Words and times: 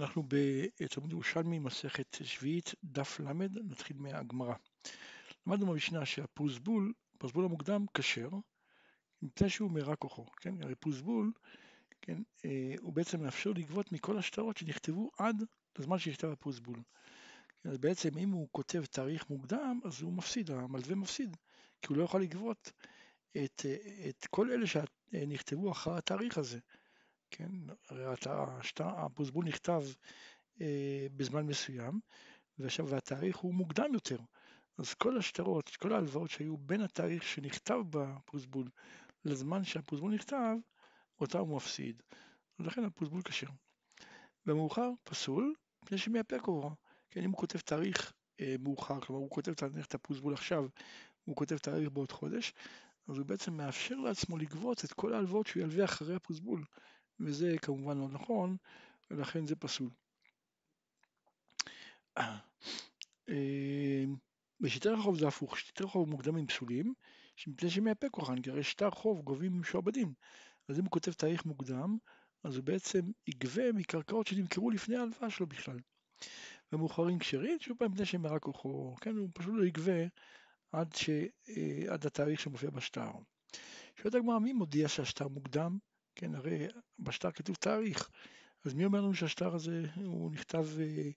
אנחנו 0.00 0.22
בתלמוד 0.28 1.12
ירושלמי, 1.12 1.58
מסכת 1.58 2.16
שביעית, 2.22 2.74
דף 2.84 3.20
ל', 3.20 3.32
נתחיל 3.64 3.96
מהגמרא. 3.98 4.54
למדנו 5.46 5.66
במשנה 5.66 6.06
שהפוזבול, 6.06 6.92
פוזבול 7.18 7.44
המוקדם, 7.44 7.86
כשר, 7.94 8.28
מפני 9.22 9.50
שהוא 9.50 9.70
מרע 9.70 9.96
כוחו, 9.96 10.26
כן? 10.26 10.62
הרי 10.62 10.74
פוזבול, 10.74 11.32
כן, 12.02 12.22
אה, 12.44 12.74
הוא 12.80 12.92
בעצם 12.92 13.22
מאפשר 13.22 13.50
לגבות 13.50 13.92
מכל 13.92 14.18
השטרות 14.18 14.56
שנכתבו 14.56 15.10
עד 15.18 15.44
לזמן 15.78 15.98
שנכתב 15.98 16.28
הפוזבול. 16.28 16.82
אז 17.64 17.78
בעצם 17.78 18.18
אם 18.18 18.30
הוא 18.30 18.48
כותב 18.52 18.84
תאריך 18.84 19.30
מוקדם, 19.30 19.80
אז 19.84 20.02
הוא 20.02 20.12
מפסיד, 20.12 20.50
המלווה 20.50 20.94
מפסיד, 20.94 21.36
כי 21.82 21.86
הוא 21.88 21.96
לא 21.96 22.02
יכול 22.02 22.22
לגבות 22.22 22.72
את, 23.44 23.66
את 24.08 24.26
כל 24.30 24.50
אלה 24.50 24.66
שנכתבו 24.66 25.72
אחר 25.72 25.96
התאריך 25.96 26.38
הזה. 26.38 26.58
כן, 27.30 27.50
הרי 27.88 28.04
השטר, 28.26 28.88
הפוזבול 28.88 29.44
נכתב 29.44 29.82
אה, 30.60 31.06
בזמן 31.16 31.46
מסוים, 31.46 32.00
והתאריך 32.58 33.36
הוא 33.36 33.54
מוקדם 33.54 33.94
יותר, 33.94 34.18
אז 34.78 34.94
כל 34.94 35.18
השטרות, 35.18 35.68
כל 35.76 35.92
ההלוואות 35.92 36.30
שהיו 36.30 36.56
בין 36.56 36.80
התאריך 36.80 37.22
שנכתב 37.22 37.78
בפוזבול 37.90 38.68
לזמן 39.24 39.64
שהפוזבול 39.64 40.14
נכתב, 40.14 40.56
אותה 41.20 41.38
הוא 41.38 41.56
מפסיד, 41.56 42.02
ולכן 42.58 42.84
הפוזבול 42.84 43.22
כשר. 43.22 43.46
במאוחר 44.46 44.90
פסול, 45.04 45.54
מפני 45.82 45.98
שמייפק 45.98 46.42
עוברו, 46.42 46.70
כן, 47.10 47.22
אם 47.22 47.30
הוא 47.30 47.38
כותב 47.38 47.58
תאריך 47.58 48.12
אה, 48.40 48.54
מאוחר, 48.60 49.00
כלומר 49.00 49.20
הוא 49.20 49.30
כותב 49.30 49.52
את 49.80 49.94
הפוזבול 49.94 50.32
עכשיו, 50.32 50.66
הוא 51.24 51.36
כותב 51.36 51.58
תאריך 51.58 51.90
בעוד 51.90 52.12
חודש, 52.12 52.52
אז 53.08 53.18
הוא 53.18 53.26
בעצם 53.26 53.54
מאפשר 53.56 53.94
לעצמו 53.94 54.38
לגבות 54.38 54.84
את 54.84 54.92
כל 54.92 55.14
ההלוואות 55.14 55.46
שהוא 55.46 55.62
ילווה 55.62 55.84
אחרי 55.84 56.14
הפוזבול, 56.14 56.64
וזה 57.20 57.54
כמובן 57.62 57.98
לא 57.98 58.08
נכון, 58.08 58.56
ולכן 59.10 59.46
זה 59.46 59.56
פסול. 59.56 59.90
אה, 62.18 64.04
בשיטי 64.60 64.88
רחוב 64.88 65.18
זה 65.18 65.28
הפוך, 65.28 65.58
שיטי 65.58 65.84
רחוב 65.84 66.08
מוקדמים 66.08 66.46
פסולים, 66.46 66.94
מפני 67.46 67.70
שמייפה 67.70 68.08
כוחן, 68.08 68.42
כי 68.42 68.50
הרי 68.50 68.62
שטר 68.62 68.90
חוב 68.90 69.20
גובים 69.20 69.60
משועבדים. 69.60 70.14
אז 70.68 70.78
אם 70.78 70.84
הוא 70.84 70.90
כותב 70.90 71.12
תאריך 71.12 71.44
מוקדם, 71.44 71.98
אז 72.44 72.56
הוא 72.56 72.64
בעצם 72.64 73.00
יגבה 73.26 73.72
מקרקעות 73.72 74.26
שנמכרו 74.26 74.70
לפני 74.70 74.96
ההלוואה 74.96 75.30
שלו 75.30 75.46
בכלל. 75.46 75.78
ומאוחרים 76.72 77.18
כשרים, 77.18 77.58
שוב 77.60 77.78
פעם 77.78 77.92
מפני 77.92 78.06
שמרע 78.06 78.38
כוחו, 78.38 78.96
כן, 79.00 79.16
הוא 79.16 79.28
פשוט 79.34 79.54
לא 79.56 79.64
יגבה 79.64 80.02
עד, 80.72 80.94
ש... 80.94 81.10
אה, 81.48 81.92
עד 81.92 82.06
התאריך 82.06 82.40
שמופיע 82.40 82.70
בשטר. 82.70 83.10
שואלת 83.96 84.14
הגמרא, 84.14 84.38
מי 84.38 84.52
מודיע 84.52 84.88
שהשטר 84.88 85.28
מוקדם? 85.28 85.78
כן, 86.14 86.34
הרי 86.34 86.66
בשטר 86.98 87.30
כתוב 87.30 87.56
תאריך, 87.56 88.10
אז 88.64 88.74
מי 88.74 88.84
אומר 88.84 89.00
לנו 89.00 89.14
שהשטר 89.14 89.54
הזה 89.54 89.84
הוא 89.96 90.30
נכתב 90.30 90.66
אה, 90.80 91.10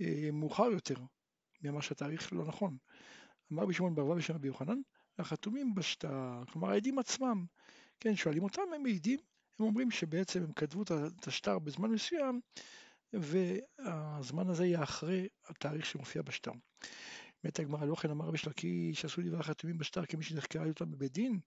אה, 0.00 0.30
מאוחר 0.32 0.70
יותר? 0.72 0.96
מי 1.62 1.70
אמר 1.70 1.80
שהתאריך 1.80 2.32
לא 2.32 2.44
נכון? 2.44 2.76
אמר 3.52 3.66
בשמעון 3.66 3.94
בר 3.94 4.06
ושם 4.06 4.34
רבי 4.34 4.46
יוחנן, 4.46 4.78
החתומים 5.18 5.74
בשטר, 5.74 6.42
כלומר 6.52 6.70
העדים 6.70 6.98
עצמם, 6.98 7.46
כן, 8.00 8.16
שואלים 8.16 8.42
אותם, 8.42 8.62
הם 8.74 8.82
מעידים, 8.82 9.20
הם 9.58 9.66
אומרים 9.66 9.90
שבעצם 9.90 10.42
הם 10.42 10.52
כתבו 10.52 10.82
את 10.82 11.26
השטר 11.26 11.58
בזמן 11.58 11.90
מסוים, 11.90 12.40
והזמן 13.12 14.48
הזה 14.48 14.66
יהיה 14.66 14.82
אחרי 14.82 15.28
התאריך 15.48 15.86
שמופיע 15.86 16.22
בשטר. 16.22 16.52
באמת 17.42 17.58
הגמרא 17.58 17.84
לא 17.84 17.94
כן 17.94 18.10
אמר 18.10 18.26
רבי 18.26 18.38
שלקי 18.38 18.94
שעשו 18.94 19.22
דברי 19.22 19.40
החתומים 19.40 19.78
בשטר 19.78 20.06
כמי 20.06 20.22
שנחקרה 20.22 20.66
אותם 20.66 20.90
בבית 20.90 21.12
דין, 21.12 21.40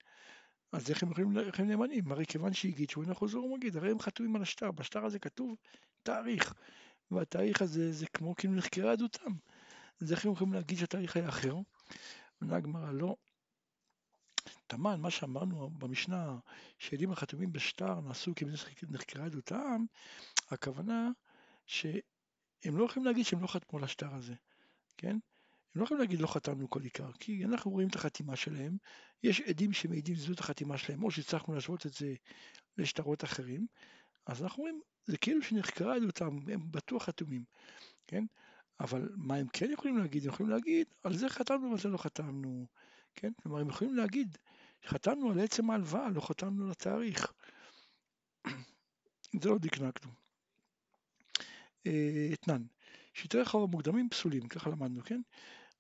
אז 0.72 0.90
איך 0.90 1.04
הם 1.04 1.12
יכולים, 1.12 1.38
איך 1.38 1.60
הם 1.60 1.68
נאמנים? 1.68 2.12
הרי 2.12 2.26
כיוון 2.26 2.54
שהגיד 2.54 2.90
שהוא 2.90 3.04
אינו 3.04 3.16
חוזר 3.16 3.44
ומגיד, 3.44 3.78
הרי 3.78 3.92
הם 3.92 4.00
חתומים 4.00 4.36
על 4.36 4.42
השטר, 4.42 4.72
בשטר 4.72 5.06
הזה 5.06 5.20
כתוב 5.20 5.56
תאריך, 6.04 6.54
והתאריך 7.12 7.62
הזה 7.62 7.92
זה 7.92 8.06
כמו 8.08 8.36
כאילו 8.36 8.54
נחקרה 8.54 8.92
עדותם. 8.92 9.32
אז 10.02 10.12
איך 10.12 10.26
הם 10.26 10.32
יכולים 10.32 10.54
להגיד 10.54 10.78
שהתאריך 10.78 11.16
היה 11.16 11.30
אחר? 11.30 11.56
עונה 12.42 12.56
הגמרא, 12.56 12.92
לא. 12.92 13.16
תמן, 14.68 15.02
מה 15.02 15.12
שאמרנו 15.12 15.70
במשנה, 15.70 16.38
שעדים 16.80 17.12
החתומים 17.12 17.52
בשטר 17.52 18.00
נעשו 18.00 18.32
כמי 18.36 18.58
שנחקרה 18.58 19.26
עדותם, 19.26 19.86
הכוונה 20.50 21.10
שהם 21.66 22.02
לא 22.64 22.86
יכולים 22.86 23.06
להגיד 23.06 23.26
שהם 23.26 23.42
לא 23.42 23.48
חתמו 23.48 23.78
על 23.80 23.84
השטר 23.84 24.14
הזה, 24.16 24.36
כן? 24.98 25.18
הם 25.76 25.82
לא 25.82 25.86
יכולים 25.86 26.02
להגיד 26.02 26.22
לא 26.22 26.28
חתמנו 26.28 26.70
כל 26.70 26.82
עיקר, 26.82 27.12
כי 27.20 27.46
אנחנו 27.46 27.72
רואים 27.72 27.88
את 27.88 27.96
החתימה 27.96 28.36
שלהם, 28.36 28.78
יש 29.24 29.42
עדים 29.42 29.74
שמעידים 29.74 30.16
שזאת 30.16 30.40
החתימה 30.40 30.78
שלהם, 30.78 31.04
או 31.04 31.12
שהצלחנו 31.12 31.54
להשוות 31.54 31.86
את 31.86 31.94
זה 31.94 32.14
לשטרות 32.78 33.24
אחרים, 33.24 33.68
אז 34.26 34.44
אנחנו 34.44 34.64
רואים, 34.64 34.82
זה 35.06 35.18
כאילו 35.18 35.42
שנחקרה 35.42 35.96
עדותם, 35.96 36.38
הם 36.54 36.72
בטוח 36.72 37.04
חתומים, 37.04 37.44
כן? 38.08 38.24
אבל 38.80 39.10
מה 39.16 39.36
הם 39.36 39.48
כן 39.54 39.72
יכולים 39.72 39.98
להגיד? 39.98 40.24
הם 40.24 40.30
יכולים 40.30 40.52
להגיד, 40.52 40.88
על 41.04 41.18
זה 41.18 41.30
חתמנו 41.30 41.70
ועל 41.70 41.80
זה 41.80 41.90
לא 41.90 41.98
חתמנו, 41.98 42.68
כן? 43.16 43.32
כלומר, 43.44 43.60
הם 43.60 43.70
יכולים 43.70 43.96
להגיד, 43.96 44.38
חתמנו 44.86 45.32
על 45.32 45.40
עצם 45.40 45.70
ההלוואה, 45.70 46.10
לא 46.10 46.22
חתמנו 46.22 46.66
על 46.66 46.72
התאריך. 46.72 47.32
זה 49.42 49.50
לא 49.50 49.58
דקנקנו. 49.58 50.12
אה, 51.88 52.30
אתנן, 52.34 52.64
שיטי 53.18 53.38
רחוב 53.38 53.64
המוקדמים 53.64 54.10
פסולים, 54.10 54.48
ככה 54.48 54.70
למדנו, 54.70 55.04
כן? 55.04 55.22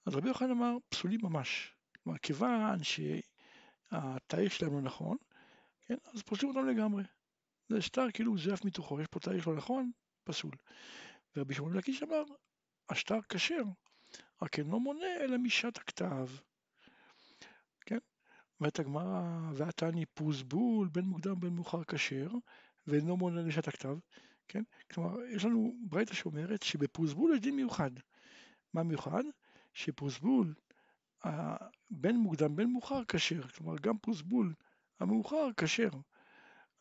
אז 0.05 0.15
רבי 0.15 0.27
יוחנן 0.27 0.51
אמר 0.51 0.77
פסולים 0.89 1.19
ממש. 1.23 1.73
כלומר, 2.03 2.17
כיוון 2.17 2.79
שהתאריך 2.83 4.53
שלהם 4.53 4.73
לא 4.73 4.81
נכון, 4.81 5.17
כן, 5.85 5.95
אז 6.13 6.21
פוסלים 6.21 6.49
אותם 6.49 6.67
לגמרי. 6.67 7.03
זה 7.69 7.81
שטר 7.81 8.11
כאילו 8.13 8.37
זייף 8.37 8.65
מתוכו, 8.65 9.01
יש 9.01 9.07
פה 9.07 9.19
תאריך 9.19 9.47
לא 9.47 9.55
נכון, 9.55 9.91
פסול. 10.23 10.51
ורבי 11.35 11.53
שמעון 11.53 11.73
לקיש 11.73 12.03
אמר, 12.03 12.23
השטר 12.89 13.19
כשר, 13.29 13.63
רק 14.41 14.59
אינו 14.59 14.79
מונה 14.79 15.15
אלא 15.19 15.37
משעת 15.37 15.77
הכתב. 15.77 16.27
כן? 17.85 17.99
אומרת 18.59 18.79
הגמרא, 18.79 19.21
ועתני 19.53 20.05
פוזבול, 20.05 20.87
בין 20.87 21.05
מוקדם 21.05 21.39
בין 21.39 21.53
מאוחר 21.53 21.83
כשר, 21.83 22.29
ואינו 22.87 23.17
מונה 23.17 23.41
לשעת 23.41 23.67
הכתב. 23.67 23.97
כן? 24.47 24.63
כלומר, 24.91 25.25
יש 25.25 25.45
לנו 25.45 25.75
ברייתא 25.79 26.13
שאומרת 26.13 26.63
שבפוזבול 26.63 27.33
יש 27.33 27.39
דין 27.39 27.55
מיוחד. 27.55 27.91
מה 28.73 28.83
מיוחד? 28.83 29.23
שפוזבול 29.73 30.53
בין 31.89 32.17
מוקדם 32.17 32.55
בין 32.55 32.71
מאוחר 32.71 33.05
כשר, 33.07 33.47
כלומר 33.47 33.77
גם 33.81 33.97
פוזבול 33.97 34.53
המאוחר 34.99 35.49
כשר, 35.57 35.89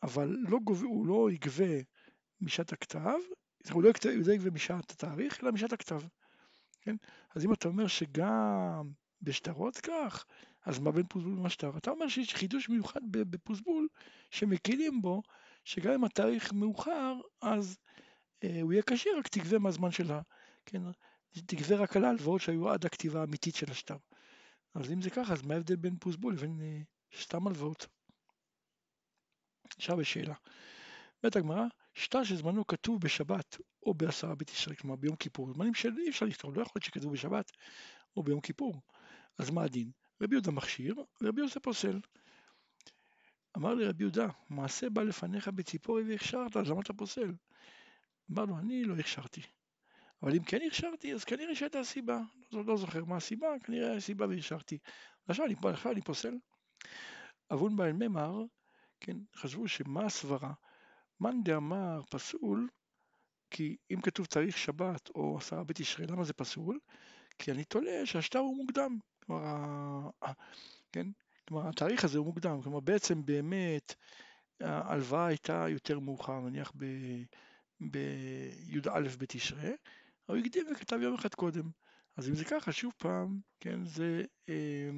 אבל 0.03 0.37
לא 0.39 0.59
גוב... 0.63 0.83
הוא 0.83 1.07
לא 1.07 1.31
יגבה 1.31 1.81
משעת 2.41 2.73
הכתב, 2.73 3.17
הוא 3.71 3.83
לא 3.83 3.89
יגבה 4.33 4.51
משעת 4.51 4.91
התאריך, 4.91 5.43
אלא 5.43 5.51
משעת 5.51 5.73
הכתב. 5.73 6.01
כן? 6.81 6.95
אז 7.35 7.45
אם 7.45 7.53
אתה 7.53 7.67
אומר 7.67 7.87
שגם 7.87 8.91
בשטרות 9.21 9.77
כך, 9.77 10.25
אז 10.65 10.79
מה 10.79 10.91
בין 10.91 11.07
פוזבול 11.07 11.33
למשטר? 11.33 11.77
אתה 11.77 11.91
אומר 11.91 12.07
שיש 12.07 12.35
חידוש 12.35 12.69
מיוחד 12.69 13.01
בפוזבול 13.11 13.87
שמקילים 14.31 15.01
בו, 15.01 15.21
שגם 15.67 15.93
אם 15.93 16.03
התאריך 16.03 16.53
מאוחר, 16.53 17.13
אז 17.41 17.77
אה, 18.43 18.61
הוא 18.61 18.73
יהיה 18.73 18.83
כשר, 18.83 19.09
רק 19.17 19.27
תגבה 19.27 19.59
מהזמן 19.59 19.91
שלה. 19.91 20.21
כן? 20.65 20.81
תגבה 21.45 21.75
רק 21.75 21.97
על 21.97 22.05
ההלוואות 22.05 22.41
שהיו 22.41 22.69
עד 22.69 22.85
הכתיבה 22.85 23.21
האמיתית 23.21 23.55
של 23.55 23.71
השטר. 23.71 23.97
אז 24.75 24.91
אם 24.91 25.01
זה 25.01 25.09
ככה, 25.09 25.33
אז 25.33 25.41
מה 25.41 25.53
ההבדל 25.53 25.75
בין 25.75 25.97
פוסבול 25.99 26.33
לבין 26.33 26.59
אה, 26.61 26.81
סתם 27.21 27.47
הלוואות? 27.47 27.87
עכשיו 29.77 29.97
בשאלה. 29.97 30.35
בית 31.23 31.35
הגמרא, 31.35 31.65
שטר 31.93 32.23
שזמנו 32.23 32.67
כתוב 32.67 33.01
בשבת 33.01 33.57
או 33.83 33.93
בעשרה 33.93 34.35
בתשרי, 34.35 34.75
כלומר 34.75 34.95
ביום 34.95 35.15
כיפור, 35.15 35.53
זמנים 35.53 35.73
שאי 35.73 36.09
אפשר 36.09 36.25
לכתוב, 36.25 36.55
לא 36.55 36.61
יכול 36.61 36.71
להיות 36.75 36.85
שכתוב 36.85 37.13
בשבת 37.13 37.51
או 38.17 38.23
ביום 38.23 38.41
כיפור. 38.41 38.81
אז 39.39 39.49
מה 39.49 39.63
הדין? 39.63 39.91
רבי 40.21 40.35
יהודה 40.35 40.51
מכשיר 40.51 40.95
ורבי 41.21 41.41
יוסף 41.41 41.59
פוסל. 41.59 41.99
אמר 43.57 43.73
לי 43.73 43.85
רבי 43.85 44.03
יהודה, 44.03 44.27
מעשה 44.49 44.89
בא 44.89 45.03
לפניך 45.03 45.47
בציפורי 45.47 46.03
והכשרת, 46.03 46.57
אז 46.57 46.69
למה 46.69 46.81
אתה 46.81 46.93
פוסל? 46.93 47.33
אמר 48.31 48.45
לו, 48.45 48.57
אני 48.57 48.83
לא 48.83 48.95
הכשרתי. 48.95 49.41
אבל 50.23 50.35
אם 50.35 50.43
כן 50.43 50.59
הכשרתי, 50.67 51.13
אז 51.13 51.23
כנראה 51.23 51.55
שהייתה 51.55 51.83
סיבה. 51.83 52.19
לא, 52.51 52.65
לא 52.65 52.77
זוכר 52.77 53.05
מה 53.05 53.15
הסיבה, 53.15 53.47
כנראה 53.63 53.87
הייתה 53.87 54.05
סיבה 54.05 54.27
והכשרתי. 54.27 54.77
עכשיו 55.27 55.45
אני, 55.45 55.55
עכשיו 55.63 55.91
אני 55.91 56.01
פוסל. 56.01 56.33
אבון 57.53 57.75
בעל 57.75 57.93
ממר, 57.93 58.43
כן, 58.99 59.17
חשבו 59.35 59.67
שמה 59.67 60.05
הסברה? 60.05 60.53
מאן 61.19 61.43
דאמר 61.43 62.01
פסול, 62.09 62.69
כי 63.49 63.77
אם 63.91 64.01
כתוב 64.01 64.25
תאריך 64.25 64.57
שבת 64.57 65.09
או 65.09 65.37
עשרה 65.37 65.63
בתשרי, 65.63 66.07
למה 66.07 66.23
זה 66.23 66.33
פסול? 66.33 66.79
כי 67.39 67.51
אני 67.51 67.63
תולה 67.63 68.05
שהשטר 68.05 68.39
הוא 68.39 68.57
מוקדם. 68.57 68.97
כלומר, 69.25 70.09
כן? 70.91 71.07
כלומר, 71.47 71.69
התאריך 71.69 72.03
הזה 72.03 72.17
הוא 72.17 72.25
מוקדם. 72.25 72.61
כלומר, 72.61 72.79
בעצם 72.79 73.25
באמת 73.25 73.95
ההלוואה 74.61 75.25
הייתה 75.25 75.65
יותר 75.69 75.99
מאוחר, 75.99 76.39
נניח 76.39 76.71
בי"א 77.79 78.99
בתשרי, 79.17 79.71
הוא 80.25 80.37
הקדים 80.37 80.65
וכתב 80.71 80.99
יום 81.01 81.13
אחד 81.15 81.33
קודם. 81.33 81.69
אז 82.17 82.29
אם 82.29 82.35
זה 82.35 82.45
ככה, 82.45 82.71
שוב 82.71 82.93
פעם, 82.97 83.39
כן, 83.59 83.85
זה 83.85 84.23
אה, 84.49 84.89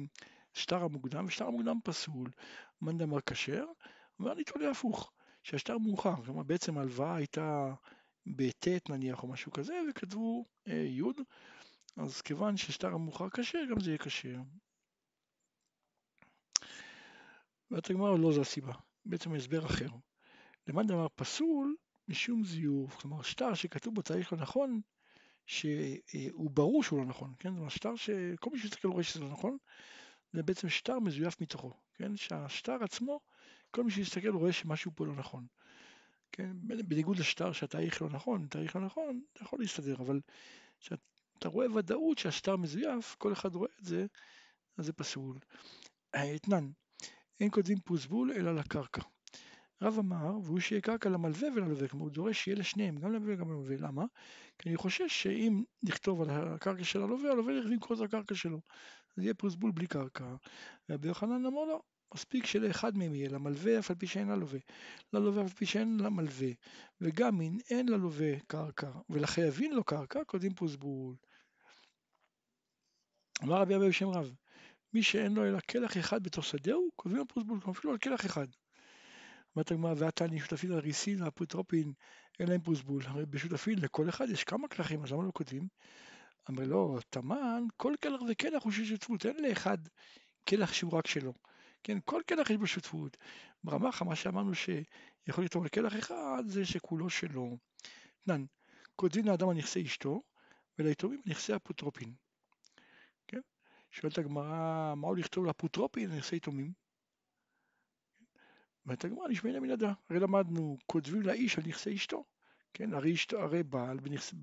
שטר 0.54 0.82
המוקדם, 0.84 1.24
ושטר 1.26 1.46
המוקדם 1.46 1.78
פסול. 1.84 2.30
מאן 2.82 2.98
דאמר 2.98 3.20
כשר, 3.20 3.64
אומר 4.18 4.32
אני 4.32 4.44
תולה 4.44 4.70
הפוך, 4.70 5.12
שהשטר 5.42 5.78
מאוחר, 5.78 6.24
כלומר 6.24 6.42
בעצם 6.42 6.78
ההלוואה 6.78 7.16
הייתה 7.16 7.74
בט' 8.26 8.90
נניח 8.90 9.22
או 9.22 9.28
משהו 9.28 9.52
כזה, 9.52 9.80
וכתבו 9.90 10.44
אה, 10.68 10.86
י', 10.88 11.02
אז 11.96 12.20
כיוון 12.20 12.56
ששטר 12.56 12.94
המאוחר 12.94 13.30
כשר, 13.30 13.58
גם 13.70 13.80
זה 13.80 13.90
יהיה 13.90 13.98
כשר. 13.98 14.36
ואת 17.70 17.90
הגמרא 17.90 18.18
לא 18.18 18.32
זו 18.32 18.40
הסיבה, 18.40 18.72
בעצם 19.04 19.34
הסבר 19.34 19.66
אחר. 19.66 19.88
למד 20.66 20.86
דבר 20.86 21.06
פסול 21.14 21.76
משום 22.08 22.44
זיוף, 22.44 22.96
כלומר 22.96 23.22
שטר 23.22 23.54
שכתוב 23.54 23.94
בו 23.94 24.02
תאריך 24.02 24.32
לא 24.32 24.38
נכון, 24.38 24.80
שהוא 25.46 26.50
ברור 26.50 26.82
שהוא 26.82 26.98
לא 26.98 27.04
נכון, 27.04 27.34
כן? 27.38 27.50
זאת 27.50 27.58
אומרת 27.58 27.70
שטר 27.70 27.96
שכל 27.96 28.50
מי 28.52 28.58
שיסתכל 28.58 28.88
רואה 28.88 29.02
שזה 29.02 29.20
לא 29.20 29.28
נכון, 29.28 29.56
זה 30.32 30.42
בעצם 30.42 30.68
שטר 30.68 30.98
מזויף 30.98 31.40
מתוכו, 31.40 31.72
כן? 31.94 32.16
שהשטר 32.16 32.84
עצמו, 32.84 33.20
כל 33.70 33.84
מי 33.84 33.90
שיסתכל 33.90 34.28
רואה 34.28 34.52
שמשהו 34.52 34.92
פה 34.94 35.06
לא 35.06 35.14
נכון. 35.14 35.46
כן? 36.32 36.56
בניגוד 36.62 37.18
לשטר 37.18 37.52
שהתאריך 37.52 38.02
לא 38.02 38.08
נכון, 38.08 38.46
תאריך 38.50 38.76
לא 38.76 38.82
נכון, 38.82 39.22
אתה 39.32 39.42
יכול 39.42 39.60
להסתדר, 39.60 39.94
אבל 39.94 40.20
כשאתה 40.80 41.48
רואה 41.48 41.72
ודאות 41.74 42.18
שהשטר 42.18 42.56
מזויף, 42.56 43.16
כל 43.18 43.32
אחד 43.32 43.54
רואה 43.54 43.70
את 43.80 43.84
זה, 43.84 44.06
אז 44.76 44.86
זה 44.86 44.92
פסול. 44.92 45.38
אתנן, 46.10 46.70
אין 47.40 47.48
כותבים 47.50 47.78
פוסבול 47.84 48.32
אלא 48.32 48.54
לקרקע. 48.54 49.02
רב 49.82 49.98
אמר, 49.98 50.38
והוא 50.44 50.60
שיהיה 50.60 50.80
קרקע 50.80 51.08
למלווה 51.08 51.48
וללווה, 51.56 51.88
כלומר 51.88 52.04
הוא 52.04 52.12
דורש 52.12 52.44
שיהיה 52.44 52.56
לשניהם, 52.56 52.96
גם 52.96 53.12
למלווה 53.12 53.34
וגם 53.34 53.50
למלווה, 53.50 53.76
למה? 53.78 54.04
כי 54.58 54.68
אני 54.68 54.76
חושש 54.76 55.22
שאם 55.22 55.62
נכתוב 55.82 56.22
על 56.22 56.30
הקרקע 56.30 56.84
של 56.84 57.02
הלווה, 57.02 57.30
הלווה 57.30 57.52
ילך 57.52 57.66
למכור 57.66 57.96
את 57.96 58.02
הקרקע 58.02 58.34
שלו, 58.34 58.60
אז 59.16 59.24
יהיה 59.24 59.34
פוסבול 59.34 59.70
בלי 59.70 59.86
קרקע. 59.86 60.34
רבי 60.90 61.08
יוחנן 61.08 61.46
אמר 61.46 61.64
לו, 61.64 61.82
מספיק 62.14 62.46
שלאחד 62.46 62.96
מהם 62.96 63.14
יהיה, 63.14 63.28
למלווה 63.28 63.78
אף 63.78 63.90
על 63.90 63.96
פי 63.96 64.06
שאין 64.06 64.28
ללווה, 64.28 64.58
ללווה 65.12 65.42
אף 65.42 65.50
על 65.50 65.56
פי 65.56 65.66
שאין 65.66 66.00
למלווה, 66.00 66.48
וגם 67.00 67.40
אם 67.40 67.58
אין 67.70 67.88
ללווה 67.88 68.40
קרקע 68.46 68.90
ולחייבים 69.10 69.72
לו 69.72 69.84
קרקע, 69.84 70.24
כותבים 70.24 70.54
פוסבול. 70.54 71.16
אמר 73.44 73.60
רבי 73.60 73.76
אבי 73.76 73.88
בשם 73.88 74.08
רב, 74.08 74.34
מי 74.92 75.02
שאין 75.02 75.34
לו 75.34 75.44
אלא 75.44 75.58
כלח 75.70 75.98
אחד 75.98 76.22
בתוך 76.22 76.44
שדהו, 76.44 76.88
כותבים 76.96 77.18
לו 77.18 77.28
פוסבול, 77.28 77.58
אפילו 77.70 77.92
על 77.92 77.98
כלח 77.98 78.26
אחד. 78.26 78.46
אומרת 79.56 79.70
הגמרא, 79.70 79.94
ועתני 79.96 80.40
שותפין 80.40 80.72
הריסין 80.72 81.22
והפוטרופין, 81.22 81.92
אין 82.40 82.48
להם 82.48 82.60
פוסבול. 82.60 83.02
הרי 83.06 83.26
בשותפין 83.26 83.78
לכל 83.78 84.08
אחד 84.08 84.30
יש 84.30 84.44
כמה 84.44 84.68
כלכים, 84.68 85.04
אז 85.04 85.12
למה 85.12 85.24
לא 85.24 85.30
כותבים? 85.34 85.68
אמר 86.50 86.64
לו, 86.64 86.98
תמן, 87.10 87.64
כל 87.76 87.94
כלח 88.02 88.20
וכלח 88.30 88.62
הוא 88.62 88.72
של 88.72 88.84
שותפות, 88.84 89.26
אין 89.26 89.44
לאחד 89.48 89.78
כלח 90.48 90.72
שהוא 90.72 90.92
רק 90.92 91.06
שלו. 91.06 91.34
כן, 91.82 91.98
כל 92.04 92.22
כלח 92.28 92.50
יש 92.50 92.56
בו 92.56 92.66
שותפות. 92.66 93.16
ברמחה, 93.64 94.04
מה 94.04 94.16
שאמרנו 94.16 94.52
שיכול 94.54 95.44
לכתוב 95.44 95.62
על 95.62 95.68
כלח 95.68 95.98
אחד, 95.98 96.42
זה 96.46 96.64
שכולו 96.64 97.10
שלו. 97.10 97.58
תנן, 98.24 98.44
כותבים 98.96 99.26
לאדם 99.26 99.48
על 99.48 99.56
נכסי 99.56 99.82
אשתו, 99.82 100.22
וליתומים 100.78 101.20
על 101.26 101.32
נכסי 101.32 101.56
אפוטרופין. 101.56 102.14
שואלת 103.90 104.18
הגמרא, 104.18 104.94
מה 104.96 105.08
הוא 105.08 105.16
לכתוב 105.16 105.44
לאפוטרופין 105.44 106.10
על 106.10 106.16
נכסי 106.16 106.36
יתומים? 106.36 106.72
אומרת 108.84 109.04
הגמרא, 109.04 109.28
נשמע 109.28 109.60
מן 109.60 109.70
הדע. 109.70 109.92
הרי 110.10 110.20
למדנו, 110.20 110.78
כותבים 110.86 111.22
לאיש 111.22 111.58
על 111.58 111.64
נכסי 111.66 111.94
אשתו. 111.94 112.24
כן, 112.74 112.94
הרי, 112.94 113.14
אשתו, 113.14 113.42
הרי 113.42 113.62
בעל 113.62 114.00
בנכס, 114.00 114.34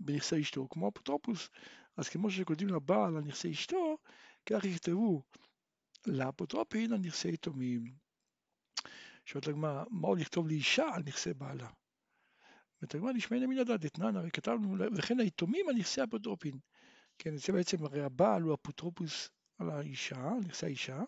בנכסי 0.00 0.40
אשתו, 0.40 0.68
כמו 0.70 0.88
אפוטרופוס. 0.88 1.48
אז 1.96 2.08
כמו 2.08 2.30
שכותבים 2.30 2.68
לבעל 2.68 3.16
על 3.16 3.22
נכסי 3.24 3.50
אשתו, 3.50 3.98
כך 4.46 4.64
יכתבו 4.64 5.22
לאפוטרופין 6.06 6.92
על 6.92 6.98
נכסי 6.98 7.28
יתומים. 7.28 7.94
שואלת 9.24 9.48
הגמרא, 9.48 9.84
מה 9.90 10.08
הוא 10.08 10.16
לכתוב 10.16 10.48
לאישה 10.48 10.94
על 10.94 11.02
נכסי 11.06 11.34
בעלה? 11.34 11.68
אומרת 12.82 12.94
הגמרא, 12.94 13.12
נשמע 13.12 13.46
מן 13.46 13.58
הדע, 13.58 13.76
דתנן, 13.76 14.16
הרי 14.16 14.30
כתבנו, 14.30 14.76
וכן 14.96 15.20
היתומים 15.20 15.68
על 15.68 15.74
נכסי 15.74 16.04
אפוטרופין. 16.04 16.58
כן, 17.22 17.36
זה 17.36 17.52
בעצם, 17.52 17.84
הרי 17.84 18.02
הבעל 18.02 18.42
הוא 18.42 18.54
אפוטרופוס 18.54 19.28
על 19.58 19.70
האישה, 19.70 20.16
על 20.16 20.38
נכסי 20.46 20.66
האישה. 20.66 21.02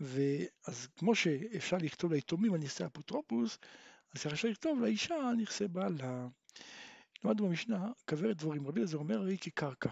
ואז 0.00 0.88
כמו 0.96 1.14
שאפשר 1.14 1.76
לכתוב 1.76 2.12
ליתומים 2.12 2.54
על 2.54 2.60
נכסי 2.60 2.86
אפוטרופוס, 2.86 3.58
אז 4.14 4.26
אפשר 4.32 4.48
לכתוב 4.48 4.80
לאישה 4.80 5.14
על 5.14 5.36
נכסי 5.36 5.68
בעלה. 5.68 6.28
למדנו 7.24 7.48
במשנה, 7.48 7.88
כוורת 8.08 8.36
דבורים, 8.36 8.66
רבי 8.66 8.80
אליעזר 8.80 8.98
אומר 8.98 9.24
היא 9.24 9.38
כקרקע, 9.38 9.90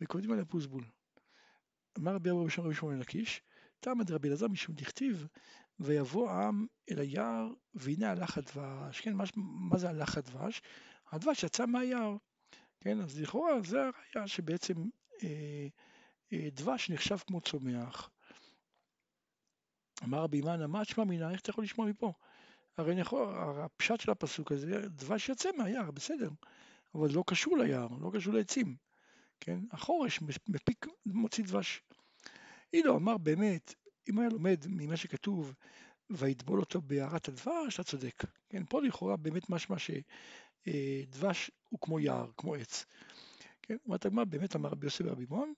וכותבים 0.00 0.32
עליה 0.32 0.44
פוסבול. 0.44 0.84
אמר 1.98 2.14
רבי 2.14 2.30
אבו 2.30 2.44
בשם 2.44 2.62
רבי 2.62 2.74
שמואל 2.74 2.98
לקיש, 2.98 3.42
טעם 3.80 4.02
דרבי 4.02 4.28
אלעזר 4.28 4.48
משום 4.48 4.74
דכתיב, 4.74 5.26
ויבוא 5.80 6.30
העם 6.30 6.66
אל 6.90 6.98
היער, 6.98 7.48
והנה 7.74 8.10
הלך 8.10 8.38
הדבש, 8.38 9.00
כן, 9.00 9.12
מה, 9.12 9.24
מה 9.36 9.78
זה 9.78 9.88
הלך 9.88 10.18
הדבש? 10.18 10.62
הדבש 11.12 11.42
יצא 11.42 11.66
מהיער, 11.66 12.16
כן, 12.84 13.00
אז 13.00 13.20
לכאורה 13.20 13.52
זה 13.64 13.78
הראיה 13.80 14.28
שבעצם 14.28 14.74
אה, 15.22 15.66
אה, 16.32 16.48
דבש 16.52 16.90
נחשב 16.90 17.16
כמו 17.26 17.40
צומח, 17.40 18.10
אמר 20.04 20.18
רבי 20.18 20.40
מנה, 20.40 20.66
מה 20.66 20.84
תשמע 20.84 21.04
מינה, 21.04 21.30
איך 21.30 21.40
אתה 21.40 21.50
יכול 21.50 21.64
לשמוע 21.64 21.86
מפה? 21.86 22.12
הרי 22.76 23.00
יכול, 23.00 23.34
הפשט 23.36 24.00
של 24.00 24.10
הפסוק 24.10 24.52
הזה, 24.52 24.88
דבש 24.88 25.28
יוצא 25.28 25.50
מהיער, 25.58 25.90
בסדר, 25.90 26.30
אבל 26.94 27.08
לא 27.12 27.24
קשור 27.26 27.58
ליער, 27.58 27.88
לא 28.00 28.10
קשור 28.14 28.34
לעצים, 28.34 28.76
כן? 29.40 29.58
החורש 29.70 30.20
מפיק, 30.48 30.86
מוציא 31.06 31.44
דבש. 31.44 31.82
אילו 32.72 32.96
אמר 32.96 33.18
באמת, 33.18 33.74
אם 34.08 34.18
היה 34.18 34.28
לומד 34.28 34.64
ממה 34.68 34.96
שכתוב, 34.96 35.54
ויטבול 36.10 36.60
אותו 36.60 36.80
בהערת 36.80 37.28
הדבש, 37.28 37.74
אתה 37.74 37.84
צודק. 37.84 38.24
כן, 38.48 38.62
פה 38.68 38.82
לכאורה 38.82 39.16
באמת 39.16 39.50
משמע 39.50 39.78
שדבש 40.66 41.50
הוא 41.68 41.80
כמו 41.80 42.00
יער, 42.00 42.30
כמו 42.36 42.54
עץ. 42.54 42.86
כן, 43.62 43.76
אומרת 43.86 44.06
הגמרא, 44.06 44.24
באמת 44.24 44.56
אמר 44.56 44.70
רבי 44.70 44.86
יוסף 44.86 45.04
ורבי 45.04 45.26
מון, 45.28 45.52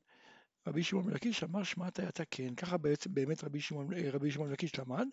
רבי 0.66 0.82
שמעון 0.82 1.06
מלקיש 1.06 1.44
אמר 1.44 1.62
שמעת 1.62 2.00
אתה 2.00 2.24
כן, 2.30 2.54
ככה 2.54 2.76
בעצם 2.76 3.14
באמת 3.14 3.44
רבי 3.44 3.60
שמעון, 3.60 3.92
אה, 3.92 4.10
רבי 4.12 4.28
מלקיש 4.38 4.78
למד, 4.78 5.06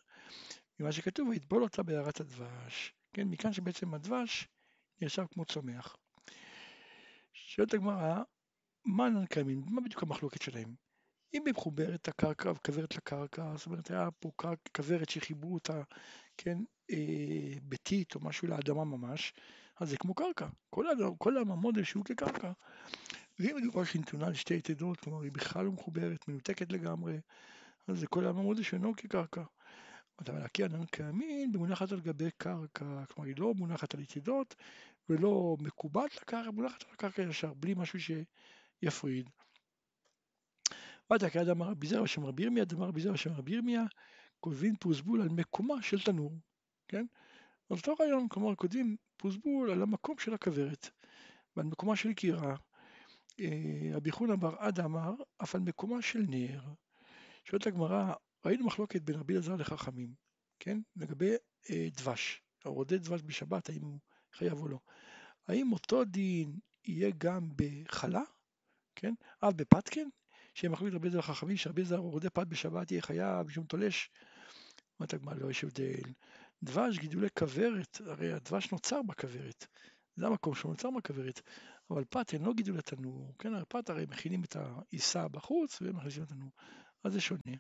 ממה 0.79 0.91
שכתוב 0.91 1.29
ויטבול 1.29 1.63
אותה 1.63 1.83
בהערת 1.83 2.19
הדבש, 2.19 2.93
כן, 3.13 3.27
מכאן 3.27 3.53
שבעצם 3.53 3.93
הדבש 3.93 4.47
נחשב 5.01 5.25
כמו 5.33 5.45
צומח. 5.45 5.95
שואלת 7.33 7.73
הגמרא, 7.73 8.23
מה 8.85 9.09
נקיימים, 9.09 9.63
מה 9.69 9.81
בדיוק 9.81 10.03
המחלוקת 10.03 10.41
שלהם? 10.41 10.75
אם 11.33 11.43
היא 11.45 11.53
מחוברת 11.53 12.07
הקרקע 12.07 12.51
וכוורת 12.51 12.95
לקרקע, 12.95 13.53
זאת 13.57 13.65
אומרת 13.65 13.91
היה 13.91 14.11
פה 14.11 14.31
כוורת 14.75 15.09
שחיברו 15.09 15.53
אותה, 15.53 15.81
כן, 16.38 16.57
אה, 16.91 17.53
ביתית 17.63 18.15
או 18.15 18.19
משהו 18.19 18.47
לאדמה 18.47 18.83
ממש, 18.83 19.33
אז 19.81 19.89
זה 19.89 19.97
כמו 19.97 20.13
קרקע, 20.13 20.47
כל, 20.69 20.85
כל 21.17 21.38
המודל 21.38 21.83
שהוא 21.83 22.05
כקרקע. 22.05 22.51
ואם 23.39 23.55
מדובר 23.55 23.83
שהיא 23.83 24.01
נתונה 24.01 24.29
לשתי 24.29 24.53
יתדות, 24.53 25.00
כלומר 25.00 25.21
היא 25.21 25.31
בכלל 25.31 25.65
לא 25.65 25.71
מחוברת, 25.71 26.27
מנותקת 26.27 26.71
לגמרי, 26.71 27.19
אז 27.88 28.00
זה 28.00 28.07
כל 28.07 28.25
העמוד 28.25 28.61
שאינו 28.61 28.95
כקרקע. 28.95 29.43
אבל 30.19 30.41
הקרן 30.41 30.81
הקיימים 30.81 31.51
מונחת 31.55 31.91
על 31.91 32.00
גבי 32.00 32.31
קרקע, 32.38 33.05
כלומר 33.05 33.27
היא 33.27 33.35
לא 33.38 33.53
מונחת 33.53 33.93
על 33.93 34.00
יתדות 34.00 34.55
ולא 35.09 35.57
מקובעת 35.59 36.15
לקרקע, 36.15 36.51
מונחת 36.51 36.83
על 36.83 36.89
הקרקע 36.93 37.21
ישר, 37.21 37.53
בלי 37.53 37.73
משהו 37.77 38.00
שיפריד. 38.00 39.29
ועד 41.09 41.23
הקרן 41.23 41.50
אמר 41.50 41.67
רבי 41.67 41.88
זרע 41.88 42.03
בשם 42.03 42.25
רבי 42.25 42.43
ירמיה, 42.43 42.65
דמר 42.65 42.88
רבי 42.88 43.01
זרע 43.01 43.13
בשם 43.13 43.33
רבי 43.33 43.51
ירמיה, 43.51 43.83
כותבים 44.39 44.75
פוסבול 44.75 45.21
על 45.21 45.29
מקומה 45.29 45.81
של 45.81 46.01
תנור, 46.01 46.33
כן? 46.88 47.05
אז 47.71 47.77
אותו 47.77 47.93
רעיון, 47.99 48.27
כלומר 48.27 48.55
כותבים 48.55 48.95
פוסבול 49.17 49.71
על 49.71 49.81
המקום 49.81 50.17
של 50.17 50.33
הכוורת 50.33 50.89
ועל 51.55 51.65
מקומה 51.65 51.95
של 51.95 52.13
קירה, 52.13 52.55
אה, 53.39 53.91
רבי 53.93 54.11
חונה 54.11 54.35
בר 54.35 54.55
עדה 54.59 54.85
אמר, 54.85 55.13
אף 55.43 55.55
על 55.55 55.61
מקומה 55.61 56.01
של 56.01 56.19
נר. 56.29 56.61
שואלת 57.45 57.67
הגמרא, 57.67 58.13
ראינו 58.45 58.65
מחלוקת 58.65 59.01
בין 59.01 59.15
רבי 59.15 59.33
אלעזר 59.33 59.55
לחכמים, 59.55 60.13
כן? 60.59 60.77
לגבי 60.95 61.31
אה, 61.69 61.87
דבש, 61.97 62.41
הרודה 62.65 62.97
דבש 62.97 63.21
בשבת, 63.25 63.69
האם 63.69 63.81
הוא 63.81 63.99
חייב 64.33 64.59
או 64.59 64.67
לא. 64.67 64.79
האם 65.47 65.71
אותו 65.71 66.03
דין 66.03 66.59
יהיה 66.85 67.11
גם 67.17 67.49
בחלה, 67.55 68.23
כן? 68.95 69.13
אף 69.39 69.53
בפתקן, 69.53 70.07
שהם 70.53 70.71
מחליט 70.71 70.93
רבי 70.93 71.07
אלעזר 71.07 71.19
לחכמים, 71.19 71.57
שרבי 71.57 71.81
אלעזר 71.81 71.97
רודה 71.97 72.29
פת 72.29 72.47
בשבת 72.47 72.91
יהיה 72.91 73.01
חייב 73.01 73.47
משום 73.47 73.65
תולש. 73.65 74.09
אומרת 74.99 75.13
הגמרא, 75.13 75.35
לא 75.35 75.49
יש 75.49 75.63
הבדל. 75.63 76.11
דבש, 76.63 76.98
גידולי 77.00 77.27
כוורת, 77.39 78.01
הרי 78.06 78.34
הדבש 78.34 78.72
נוצר 78.72 79.01
בכוורת. 79.01 79.68
זה 80.15 80.27
המקום 80.27 80.56
שהוא 80.56 80.72
נוצר 80.72 80.89
בכוורת. 80.98 81.41
אבל 81.91 82.03
פת 82.10 82.34
הם 82.34 82.46
לא 82.46 82.53
גידול 82.53 82.77
לתנור, 82.77 83.34
כן, 83.39 83.53
הפת 83.53 83.89
הרי 83.89 84.06
מכינים 84.10 84.44
את 84.44 84.56
העיסה 84.56 85.27
בחוץ 85.27 85.77
ומכניסים 85.82 86.24
לתנור, 86.24 86.51
אז 87.03 87.13
זה 87.13 87.22
שונה. 87.22 87.58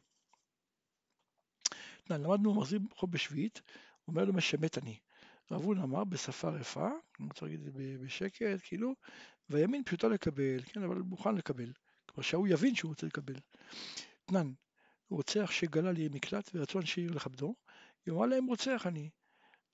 למדנו 2.09 2.53
מחזיר 2.53 2.79
חוב 2.95 3.11
בשביעית, 3.11 3.61
אומר 4.07 4.25
לו 4.25 4.33
משמט 4.33 4.77
אני. 4.77 4.99
רב 5.51 5.63
הונא 5.63 5.83
אמר 5.83 6.03
בשפה 6.03 6.49
רפה, 6.49 6.87
אני 7.19 7.27
רוצה 7.27 7.45
להגיד 7.45 7.67
את 7.67 7.73
זה 7.73 7.95
בשקט, 7.99 8.59
כאילו, 8.63 8.95
והימין 9.49 9.83
פשוטו 9.83 10.09
לקבל, 10.09 10.61
כן, 10.63 10.83
אבל 10.83 10.95
מוכן 10.95 11.35
לקבל. 11.35 11.71
כלומר 12.05 12.23
שההוא 12.23 12.47
יבין 12.47 12.75
שהוא 12.75 12.89
רוצה 12.89 13.07
לקבל. 13.07 13.35
תנן, 14.25 14.51
רוצח 15.09 15.51
שגלה 15.51 15.91
לי 15.91 16.09
מקלט 16.11 16.51
ורצון 16.53 16.85
שיהיו 16.85 17.13
לכבדו, 17.13 17.55
יאמר 18.07 18.25
להם 18.25 18.45
רוצח 18.45 18.87
אני. 18.87 19.09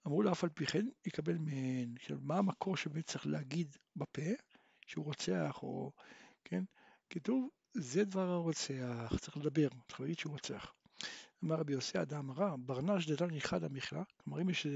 אמרו 0.07 0.21
לו 0.21 0.31
אף 0.31 0.43
על 0.43 0.49
פי 0.49 0.65
כן 0.65 0.85
יקבל 1.05 1.37
מהן. 1.37 1.93
עכשיו, 1.95 2.17
מה 2.21 2.37
המקור 2.37 2.77
שבאמת 2.77 3.05
צריך 3.05 3.27
להגיד 3.27 3.77
בפה, 3.95 4.31
שהוא 4.87 5.05
רוצח, 5.05 5.59
או, 5.63 5.91
כן? 6.43 6.63
כתוב, 7.09 7.49
זה 7.73 8.03
דבר 8.03 8.29
הרוצח, 8.29 9.13
צריך 9.19 9.37
לדבר, 9.37 9.67
צריך 9.87 9.99
להגיד 9.99 10.19
שהוא 10.19 10.31
רוצח. 10.31 10.73
אמר 11.43 11.55
רבי 11.55 11.73
יוסי 11.73 12.01
אדם 12.01 12.31
רע, 12.31 12.55
ברנש 12.59 13.09
דתן 13.09 13.35
אחד 13.35 13.63
המכלה, 13.63 14.03
כלומר 14.23 14.41
אם 14.41 14.49
יש 14.49 14.67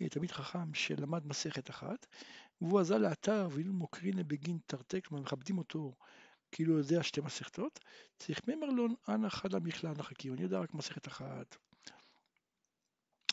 אה, 0.00 0.08
תלמיד 0.08 0.30
חכם 0.30 0.74
שלמד 0.74 1.26
מסכת 1.26 1.70
אחת, 1.70 2.06
והוא 2.60 2.80
עזר 2.80 2.98
לאתר 2.98 3.48
ואילו 3.52 3.72
מוקרין 3.72 4.28
בגין 4.28 4.58
תרתי, 4.66 5.02
כלומר 5.02 5.22
מכבדים 5.22 5.58
אותו 5.58 5.92
כאילו 6.52 6.78
יודע 6.78 7.02
שתי 7.02 7.20
מסכתות, 7.20 7.80
צריך 8.18 8.40
ממרלון 8.48 8.94
אנא 9.08 9.28
חד 9.28 9.54
המכלה 9.54 9.90
אנא 9.90 10.02
אני 10.32 10.42
יודע 10.42 10.58
רק 10.58 10.74
מסכת 10.74 11.08
אחת. 11.08 11.56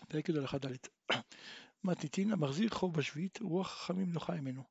פרק 0.10 0.30
י' 0.30 0.38
הלכה 0.38 0.58
ד' 0.58 0.76
מתניתין 1.84 2.32
המחזיר 2.32 2.70
חוב 2.70 2.94
בשביעית, 2.94 3.40
רוח 3.42 3.68
חכמים 3.68 4.12
נוחה 4.12 4.36
ממנו. 4.36 4.64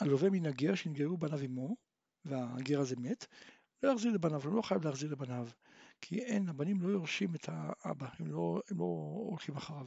הלווה 0.00 0.30
מן 0.30 0.46
הגר 0.46 0.74
שנגררו 0.74 1.16
בניו 1.16 1.38
עמו, 1.38 1.76
והגר 2.24 2.80
הזה 2.80 2.96
מת, 2.98 3.26
לא 3.82 3.92
יחזיר 3.92 4.12
לבניו, 4.12 4.42
הוא 4.44 4.56
לא 4.56 4.62
חייב 4.62 4.84
להחזיר 4.84 5.10
לבניו, 5.10 5.48
כי 6.00 6.18
אין, 6.18 6.48
הבנים 6.48 6.80
לא 6.80 6.88
יורשים 6.88 7.34
את 7.34 7.48
האבא, 7.48 8.08
הם 8.18 8.26
לא, 8.26 8.60
הם 8.70 8.78
לא 8.78 8.84
הולכים 9.28 9.56
אחריו, 9.56 9.86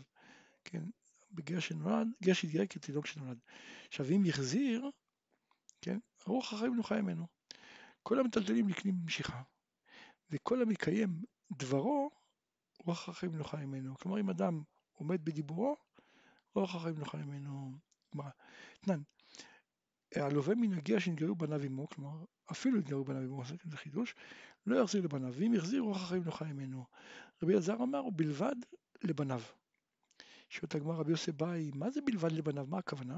כן, 0.63 0.83
בגר 1.31 1.59
שנולד, 1.59 2.07
גר 2.23 2.33
שהתגר 2.33 2.65
כתינוק 2.69 3.05
שנולד. 3.05 3.39
עכשיו 3.87 4.05
אם 4.15 4.25
יחזיר, 4.25 4.89
כן, 5.81 5.99
רוח 6.25 6.53
החיים 6.53 6.75
נוחה 6.75 7.01
ממנו. 7.01 7.27
כל 8.03 8.19
המטלטלים 8.19 8.67
נקנים 8.67 8.95
במשיכה, 9.01 9.41
וכל 10.29 10.61
המקיים 10.61 11.21
דברו, 11.51 12.18
רוח 12.85 13.09
החיים 13.09 13.35
נוחה 13.35 13.57
ממנו. 13.57 13.97
כלומר 13.97 14.19
אם 14.19 14.29
אדם 14.29 14.61
עומד 14.93 15.25
בדיבורו, 15.25 15.75
רוח 16.55 16.75
החיים 16.75 16.95
נוחה 16.95 17.17
ממנו. 17.17 17.71
כלומר, 18.11 18.29
תנן, 18.81 19.01
הלווה 20.15 20.55
מן 20.55 20.73
הגר 20.73 20.99
שנתגלו 20.99 21.35
בניו 21.35 21.61
עמו, 21.63 21.89
כלומר 21.89 22.25
אפילו 22.51 22.77
נתגלו 22.77 23.05
בניו 23.05 23.21
עמו, 23.21 23.43
זה 23.45 23.77
חידוש, 23.77 24.15
לא 24.65 24.83
יחזיר 24.83 25.01
לבניו, 25.01 25.33
ואם 25.33 25.53
יחזיר 25.53 25.81
רוח 25.81 26.03
החיים 26.03 26.23
נוחה 26.23 26.45
ממנו. 26.45 26.85
רבי 27.43 27.53
אלעזר 27.53 27.73
אמר, 27.73 28.05
ובלבד 28.05 28.55
לבניו. 29.03 29.41
שואלת 30.49 30.75
הגמרא 30.75 30.95
רבי 30.95 31.11
יוסי 31.11 31.31
באי, 31.31 31.71
מה 31.75 31.89
זה 31.89 32.01
בלבד 32.01 32.31
לבניו? 32.31 32.65
מה 32.69 32.77
הכוונה? 32.77 33.17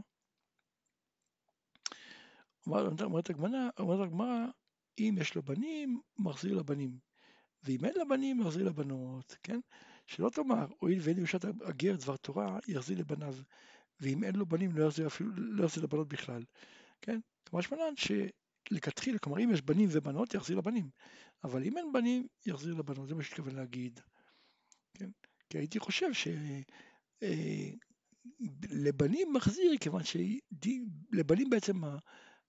אומרת 2.67 3.29
הגמרא, 3.29 4.45
אם 4.99 5.15
יש 5.21 5.35
לו 5.35 5.41
בנים, 5.41 6.01
מחזיר 6.19 6.53
לבנים. 6.53 7.10
ואם 7.63 7.85
אין 7.85 7.93
לבנים, 8.01 8.39
מחזיר 8.39 8.63
לבנות, 8.63 9.37
כן? 9.43 9.59
שלא 10.07 10.29
תאמר, 10.29 10.65
הואיל 10.79 10.99
ואין 11.01 11.17
ירושת 11.17 11.45
הגר 11.45 11.95
דבר 11.95 12.17
תורה, 12.17 12.59
יחזיר 12.67 12.99
לבניו. 12.99 13.35
ואם 13.99 14.23
אין 14.23 14.35
לו 14.35 14.45
בנים, 14.45 14.71
לא 14.77 14.85
יחזיר 14.85 15.07
אפילו, 15.07 15.29
לא 15.35 15.65
יחזיר 15.65 15.83
לבנות 15.83 16.07
בכלל, 16.07 16.43
כן? 17.01 17.19
שמלן 17.61 17.93
שלכתחילה, 17.97 19.19
כלומר 19.19 19.43
אם 19.43 19.51
יש 19.53 19.61
בנים 19.61 19.89
ובנות, 19.91 20.33
יחזיר 20.33 20.57
לבנים. 20.57 20.89
אבל 21.43 21.63
אם 21.63 21.77
אין 21.77 21.93
בנים, 21.93 22.27
יחזיר 22.45 22.73
לבנות, 22.73 23.07
זה 23.07 23.15
מה 23.15 23.23
שהתכוון 23.23 23.55
להגיד. 23.55 23.99
כן? 24.93 25.09
כי 25.49 25.57
הייתי 25.57 25.79
חושב 25.79 26.13
ש... 26.13 26.27
אה, 27.23 27.69
לבנים 28.69 29.33
מחזיר, 29.33 29.77
כיוון 29.79 30.01
שלבנים 30.03 31.49
בעצם 31.49 31.81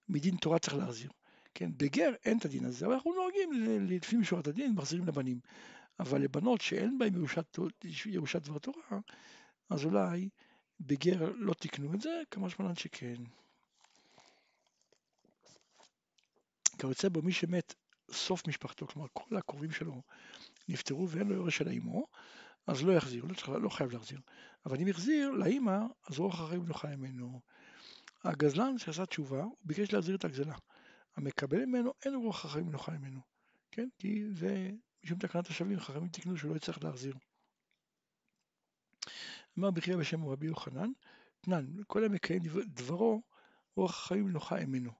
מדין 0.09 0.35
תורה 0.35 0.59
צריך 0.59 0.75
להחזיר. 0.75 1.11
כן, 1.55 1.71
בגר 1.77 2.13
אין 2.25 2.37
את 2.37 2.45
הדין 2.45 2.65
הזה, 2.65 2.85
אבל 2.85 2.93
אנחנו 2.93 3.13
נוהגים 3.13 3.51
לפי 3.89 4.17
משורת 4.17 4.47
הדין, 4.47 4.75
מחזירים 4.75 5.07
לבנים. 5.07 5.39
אבל 5.99 6.21
לבנות 6.21 6.61
שאין 6.61 6.97
בהן 6.97 7.15
ירושת, 7.15 7.57
ירושת 8.05 8.41
דבר 8.41 8.59
תורה, 8.59 8.99
אז 9.69 9.85
אולי 9.85 10.29
בגר 10.79 11.31
לא 11.35 11.53
תיקנו 11.53 11.93
את 11.93 12.01
זה, 12.01 12.21
כמה 12.31 12.49
שמלן 12.49 12.75
שכן. 12.75 13.23
כיוצא 16.77 17.09
בו 17.09 17.21
מי 17.21 17.31
שמת 17.31 17.73
סוף 18.11 18.47
משפחתו, 18.47 18.87
כלומר 18.87 19.07
כל 19.13 19.37
הקרובים 19.37 19.71
שלו 19.71 20.01
נפטרו 20.69 21.09
ואין 21.09 21.27
לו 21.27 21.35
יורש 21.35 21.57
של 21.57 21.67
האמו, 21.67 22.07
אז 22.67 22.83
לא 22.83 22.91
יחזיר, 22.91 23.25
לא, 23.47 23.61
לא 23.61 23.69
חייב 23.69 23.91
להחזיר. 23.91 24.19
אבל 24.65 24.77
אם 24.81 24.87
יחזיר 24.87 25.29
לאימא, 25.29 25.79
אז 26.07 26.19
רוח 26.19 26.41
החיים 26.41 26.65
נוחה 26.65 26.95
ממנו. 26.95 27.41
הגזלן 28.23 28.77
שעשה 28.77 29.05
תשובה, 29.05 29.43
הוא 29.43 29.57
ביקש 29.63 29.93
להחזיר 29.93 30.15
את 30.15 30.25
הגזלה. 30.25 30.55
המקבל 31.15 31.65
ממנו, 31.65 31.93
אין 32.05 32.15
רוח 32.15 32.45
החיים 32.45 32.71
נוחה 32.71 32.91
ממנו. 32.91 33.19
כן? 33.71 33.89
כי 33.97 34.23
זה 34.33 34.69
משום 35.03 35.19
תקנת 35.19 35.47
השבים, 35.47 35.79
חכמים 35.79 36.09
תקנו 36.09 36.37
שהוא 36.37 36.51
לא 36.51 36.55
יצטרך 36.55 36.83
להחזיר. 36.83 37.15
אמר 39.59 39.71
בחייה 39.71 39.97
בשם 39.97 40.25
רבי 40.25 40.45
יוחנן, 40.45 40.91
תנן, 41.41 41.65
כל 41.87 42.05
המקיים 42.05 42.41
דברו, 42.65 43.21
רוח 43.75 44.03
החיים 44.03 44.29
נוחה 44.29 44.65
ממנו. 44.65 44.91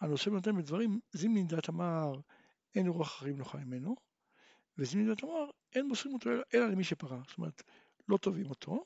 הנושא 0.00 0.30
נותן 0.30 0.56
בדברים, 0.56 1.00
זימנין 1.12 1.46
דעת 1.46 1.68
אמר, 1.68 2.12
אין 2.74 2.88
רוח 2.88 3.16
החיים 3.16 3.36
נוחה 3.36 3.58
ממנו, 3.58 3.96
וזימנין 4.78 5.08
דעת 5.08 5.24
אמר, 5.24 5.50
אין 5.74 5.88
מוסרים 5.88 6.14
אותו 6.14 6.30
אלא 6.54 6.66
למי 6.66 6.84
שפרה. 6.84 7.22
זאת 7.28 7.38
אומרת, 7.38 7.62
לא 8.08 8.16
תובעים 8.16 8.46
אותו, 8.46 8.84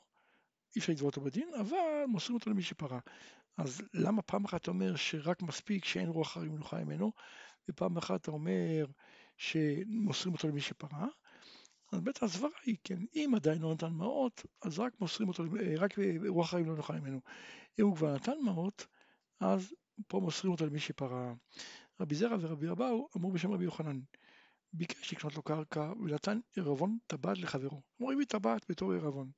אי 0.77 0.81
אפשר 0.81 0.93
לתבוע 0.93 1.07
אותו 1.07 1.21
בדין, 1.21 1.49
אבל 1.61 2.05
מוסרים 2.09 2.35
אותו 2.35 2.51
למי 2.51 2.63
שפרה. 2.63 2.99
אז 3.57 3.83
למה 3.95 4.23
פעם 4.23 4.45
אחת 4.45 4.63
אתה 4.63 4.71
אומר 4.71 4.97
שרק 4.97 5.43
מספיק 5.43 5.85
שאין 5.85 6.09
רוח 6.09 6.33
חיים 6.33 6.55
מנוחה 6.55 6.85
ממנו, 6.85 7.13
ופעם 7.69 7.97
אחת 7.97 8.21
אתה 8.21 8.31
אומר 8.31 8.87
שמוסרים 9.37 10.35
אותו 10.35 10.49
למי 10.49 10.61
שפרה? 10.61 11.07
אז 11.93 12.01
בעצם 12.01 12.27
הסברה 12.27 12.51
היא, 12.65 12.77
כן, 12.85 12.99
אם 13.15 13.33
עדיין 13.37 13.63
לא 13.63 13.75
נתן 13.75 13.93
מעות, 13.93 14.43
אז 14.63 14.79
רק 14.79 15.01
מוסרים 15.01 15.29
אותו, 15.29 15.45
רק 15.79 15.95
רוח 16.29 16.51
חיים 16.51 16.67
לא 16.67 16.77
נוחה 16.77 16.93
ממנו. 16.93 17.21
אם 17.81 17.85
הוא 17.85 17.97
כבר 17.97 18.15
נתן 18.15 18.39
מעות, 18.43 18.87
אז 19.41 19.75
פה 20.09 20.21
מוסרים 20.21 20.53
אותו 20.53 20.67
למי 20.67 20.81
שפרה. 20.81 21.35
רבי 22.01 22.15
זרע 22.15 22.37
ורבי 22.41 22.71
אבאו 22.71 23.09
אמרו 23.17 23.33
בשם 23.33 23.53
רבי 23.53 23.65
יוחנן, 23.65 24.01
ביקש 24.73 25.13
לקנות 25.13 25.35
לו 25.35 25.43
קרקע 25.43 25.93
ונתן 26.01 26.41
עירבון 26.57 26.99
טבעת 27.07 27.39
לחברו. 27.39 27.83
אומרים 28.01 28.19
לי 28.19 28.27
טבעת 28.27 28.67
בתור 28.69 28.93
עירבון. 28.93 29.31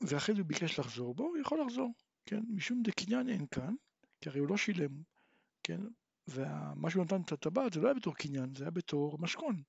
ואחרי 0.00 0.34
זה 0.34 0.40
הוא 0.40 0.48
ביקש 0.48 0.78
לחזור 0.78 1.14
בו, 1.14 1.24
הוא 1.24 1.38
יכול 1.38 1.60
לחזור, 1.60 1.92
כן? 2.26 2.40
משום 2.48 2.82
דקניין 2.82 3.28
אין 3.28 3.46
כאן, 3.46 3.74
כי 4.20 4.28
הרי 4.28 4.40
הוא 4.40 4.48
לא 4.48 4.56
שילם, 4.56 5.02
כן? 5.62 5.80
ומה 6.28 6.90
שהוא 6.90 7.04
נתן 7.04 7.20
את 7.20 7.32
הטבעת 7.32 7.72
זה 7.72 7.80
לא 7.80 7.86
היה 7.86 7.94
בתור 7.94 8.14
קניין, 8.14 8.54
זה 8.54 8.64
היה 8.64 8.70
בתור 8.70 9.18
משכון, 9.18 9.62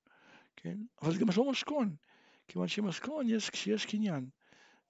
כן? 0.56 0.78
אבל 1.02 1.12
זה 1.12 1.18
גם 1.18 1.26
לא 1.36 1.50
משכון, 1.50 1.96
כיוון 2.48 2.68
שמשכון 2.68 3.26
יש 3.28 3.50
כשיש 3.50 3.86
קניין. 3.86 4.28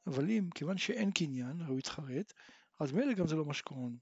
אבל 0.06 0.30
אם, 0.30 0.48
כיוון 0.54 0.78
שאין 0.78 1.10
קניין, 1.10 1.60
הרי 1.60 1.70
הוא 1.70 1.78
התחרט, 1.78 2.32
אז 2.80 2.92
מילא 2.92 3.12
גם 3.12 3.26
זה 3.26 3.36
לא 3.36 3.44
משכון. 3.44 3.96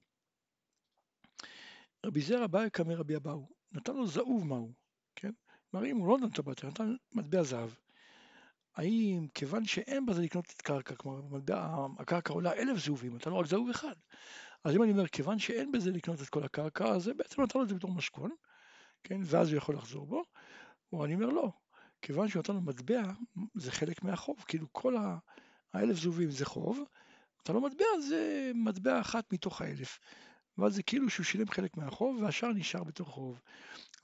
רבי 2.05 2.21
זרע 2.21 2.47
בא 2.47 2.69
כמי 2.69 2.95
רבי 2.95 3.15
אבאו, 3.15 3.49
נתן 3.71 3.95
לו 3.95 4.07
זהוב 4.07 4.47
מהו, 4.47 4.73
כן? 5.15 5.31
כלומר 5.71 5.85
אם 5.85 5.97
הוא 5.97 6.07
לא 6.07 6.17
נתן 6.17 6.41
טבעת, 6.41 6.65
נתן 6.65 6.95
מטבע 7.15 7.43
זהב. 7.43 7.69
האם 8.79 9.27
כיוון 9.33 9.65
שאין 9.65 10.05
בזה 10.05 10.21
לקנות 10.21 10.45
את 10.55 10.61
קרקע, 10.61 10.95
כלומר 10.95 11.21
הקרקע 11.99 12.33
עולה 12.33 12.53
אלף 12.53 12.77
זהובים, 12.77 13.17
אתה 13.17 13.29
לא 13.29 13.35
רק 13.35 13.45
זהוב 13.45 13.69
אחד. 13.69 13.93
אז 14.63 14.75
אם 14.75 14.83
אני 14.83 14.91
אומר, 14.91 15.07
כיוון 15.07 15.39
שאין 15.39 15.71
בזה 15.71 15.91
לקנות 15.91 16.21
את 16.21 16.29
כל 16.29 16.43
הקרקע, 16.43 16.85
אז 16.85 17.03
זה 17.03 17.13
בעצם 17.13 17.41
נתן 17.41 17.59
לו 17.59 17.63
את 17.63 17.69
זה 17.69 17.75
בתור 17.75 17.91
משכון, 17.91 18.31
כן, 19.03 19.21
ואז 19.23 19.49
הוא 19.49 19.57
יכול 19.57 19.75
לחזור 19.75 20.07
בו, 20.07 20.23
או 20.93 21.05
אני 21.05 21.15
אומר 21.15 21.29
לא, 21.29 21.51
כיוון 22.01 22.27
שהוא 22.27 22.39
נתן 22.39 22.53
לו 22.53 22.61
מטבע, 22.61 23.01
זה 23.55 23.71
חלק 23.71 24.03
מהחוב, 24.03 24.43
כאילו 24.47 24.67
כל 24.71 24.95
האלף 25.73 25.97
זהובים 25.97 26.31
זה 26.31 26.45
חוב, 26.45 26.79
נתן 27.41 27.53
לו 27.53 27.61
מטבע 27.61 27.85
זה 28.09 28.51
מטבע 28.55 29.01
אחת 29.01 29.33
מתוך 29.33 29.61
האלף. 29.61 29.99
ואז 30.57 30.75
זה 30.75 30.83
כאילו 30.83 31.09
שהוא 31.09 31.23
שילם 31.23 31.47
חלק 31.47 31.77
מהחוב 31.77 32.21
והשאר 32.21 32.53
נשאר 32.53 32.83
בתור 32.83 33.07
חוב. 33.07 33.41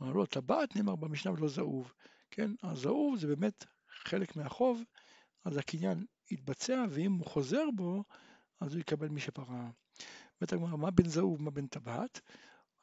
אבל 0.02 0.14
לא, 0.14 0.26
טבעת 0.26 0.76
נאמר 0.76 0.96
במשנה 0.96 1.34
ולא 1.34 1.48
זהוב. 1.48 1.94
כן, 2.32 2.52
הזהוב 2.64 3.18
זה 3.18 3.28
באמת 3.28 3.66
חלק 4.08 4.36
מהחוב, 4.36 4.84
אז 5.46 5.58
הקניין 5.58 6.06
יתבצע, 6.32 6.86
ואם 6.90 7.14
הוא 7.14 7.26
חוזר 7.26 7.64
בו, 7.76 8.04
אז 8.60 8.74
הוא 8.74 8.80
יקבל 8.80 9.08
מי 9.08 9.20
שפרע. 9.20 9.70
בית 10.42 10.54
הגמרא, 10.54 10.78
מה 10.78 10.92
בין 10.92 11.10
זהוב, 11.10 11.42
מה 11.42 11.52
בין 11.52 11.68
טבעת? 11.68 12.22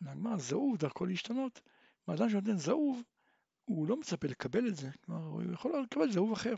הגמרא, 0.03 0.39
זהוב 0.39 0.77
דרכו 0.77 1.07
להשתנות. 1.07 1.61
אדם 2.07 2.31
שנותן 2.31 2.57
זהוב, 2.57 3.03
הוא 3.65 3.89
לא 3.89 3.97
מצפה 3.97 4.29
לקבל 4.29 4.69
את 4.69 4.77
זה, 4.77 4.91
כלומר, 5.05 5.25
הוא 5.25 5.43
יכול 5.53 5.83
לקבל 5.83 6.13
זהוב 6.13 6.33
אחר, 6.33 6.55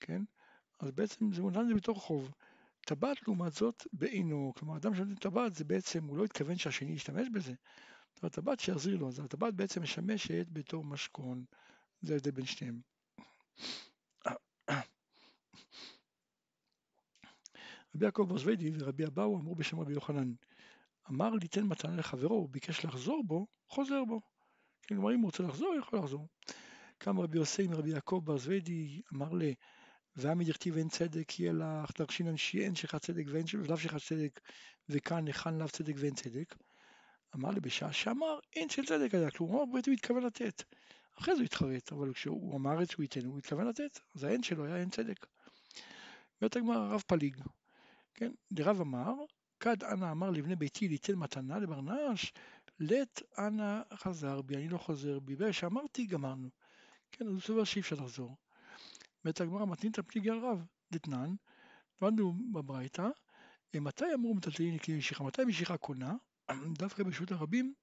כן? 0.00 0.22
אז 0.80 0.90
בעצם 0.90 1.32
זה 1.32 1.42
מונע 1.42 1.64
זה 1.64 1.74
בתור 1.74 2.00
חוב. 2.00 2.32
טבעת 2.80 3.22
לעומת 3.22 3.52
זאת 3.52 3.86
בעינו, 3.92 4.52
כלומר 4.56 4.76
אדם 4.76 4.94
שנותן 4.94 5.14
טבעת 5.14 5.54
זה 5.54 5.64
בעצם, 5.64 6.04
הוא 6.04 6.16
לא 6.16 6.24
התכוון 6.24 6.56
שהשני 6.56 6.92
ישתמש 6.92 7.28
בזה. 7.28 7.52
הטבעת 8.22 8.60
שיחזיר 8.60 8.96
לו, 8.96 9.08
אז 9.08 9.18
הטבעת 9.18 9.54
בעצם 9.54 9.82
משמשת 9.82 10.46
בתור 10.52 10.84
משכון, 10.84 11.44
זה 12.02 12.12
ההבדל 12.12 12.30
בין 12.30 12.46
שניהם. 12.46 12.80
רבי 17.94 18.04
יעקב 18.04 18.26
ברזווידי 18.28 18.70
ורבי 18.78 19.06
אבאו 19.06 19.36
אמרו 19.36 19.54
בשם 19.54 19.80
רבי 19.80 19.92
יוחנן, 19.92 20.32
אמר 21.10 21.30
ליתן 21.30 21.62
מתנה 21.62 21.96
לחברו, 21.96 22.34
הוא 22.34 22.48
ביקש 22.48 22.84
לחזור 22.84 23.22
בו, 23.26 23.46
חוזר 23.68 24.04
בו. 24.04 24.20
כלומר 24.88 25.14
אם 25.14 25.18
הוא 25.20 25.26
רוצה 25.26 25.42
לחזור, 25.42 25.74
יכול 25.78 25.98
לחזור. 25.98 26.28
קם 26.98 27.20
רבי 27.20 27.38
יוסי 27.38 27.66
מרבי 27.66 27.90
יעקב 27.90 28.20
ברזווידי, 28.24 29.02
אמר 29.14 29.32
ל... 29.32 29.42
ועמי 30.16 30.44
דכתיב 30.44 30.76
אין 30.76 30.88
צדק 30.88 31.40
יהיה 31.40 31.52
לך 31.52 31.90
דרשינן 31.98 32.36
שאין 32.36 32.74
שלך 32.74 32.96
צדק 32.96 33.24
ואין 33.28 33.44
לאו 33.68 33.76
שלך 33.76 33.96
צדק 33.96 34.40
וכאן 34.88 35.26
היכן 35.26 35.54
לאו 35.54 35.68
צדק 35.68 35.94
ואין 35.96 36.14
צדק. 36.14 36.54
אמר 37.34 37.50
לי 37.50 37.60
בשעה 37.60 37.92
שאמר 37.92 38.38
אין 38.56 38.68
של 38.68 38.86
צדק 38.86 39.14
היה, 39.14 39.30
כלומר 39.30 39.58
הוא 39.58 39.74
בעצם 39.74 39.92
התכוון 39.92 40.22
לתת. 40.22 40.62
אחרי 41.18 41.34
זה 41.34 41.40
הוא 41.40 41.44
התחרט, 41.44 41.92
אבל 41.92 42.12
כשהוא 42.12 42.56
אמר 42.56 42.82
את 42.82 42.90
שהוא 42.90 43.02
ייתן, 43.02 43.24
הוא 43.24 43.38
התכוון 43.38 43.66
לתת, 43.66 44.00
אז 44.14 44.24
האין 44.24 44.42
שלו 44.42 44.64
היה 44.64 44.76
אין 44.76 44.90
צדק. 44.90 45.26
אומרת 46.40 46.56
הגמרא 46.56 46.76
הרב 46.76 47.02
פליג, 47.06 47.40
כן, 48.14 48.32
דרב 48.52 48.80
אמר, 48.80 49.14
כד 49.60 49.84
אנא 49.84 50.10
אמר 50.10 50.30
לבני 50.30 50.56
ביתי 50.56 50.88
ליתן 50.88 51.14
מתנה 51.14 51.58
לברנש, 51.58 52.32
לית 52.78 53.20
אנא 53.38 53.82
חזר 53.94 54.42
בי, 54.42 54.56
אני 54.56 54.68
לא 54.68 54.78
חוזר 54.78 55.18
בי, 55.20 55.36
ברגע 55.36 55.52
שאמרתי 55.52 56.06
גמרנו. 56.06 56.48
כן, 57.12 57.26
אז 57.26 57.32
הוא 57.32 57.40
סובר 57.40 57.64
שאי 57.64 57.80
אפשר 57.80 57.96
לחזור. 57.96 58.36
אומרת 59.24 59.40
הגמרא 59.40 59.64
מתנין 59.66 59.92
את 59.92 59.98
הפליגי 59.98 60.30
הרב, 60.30 60.64
דתנן, 60.92 61.34
למדנו 62.02 62.34
בברייתא, 62.52 63.08
מתי 63.80 64.04
אמרו 64.14 64.34
מטלטלין 64.34 64.74
לכלי 64.74 64.96
משיכה? 64.96 65.24
מתי 65.24 65.44
משיכה 65.44 65.76
קונה? 65.76 66.14
דווקא 66.78 67.02
ברשות 67.02 67.32
הרבים 67.32 67.74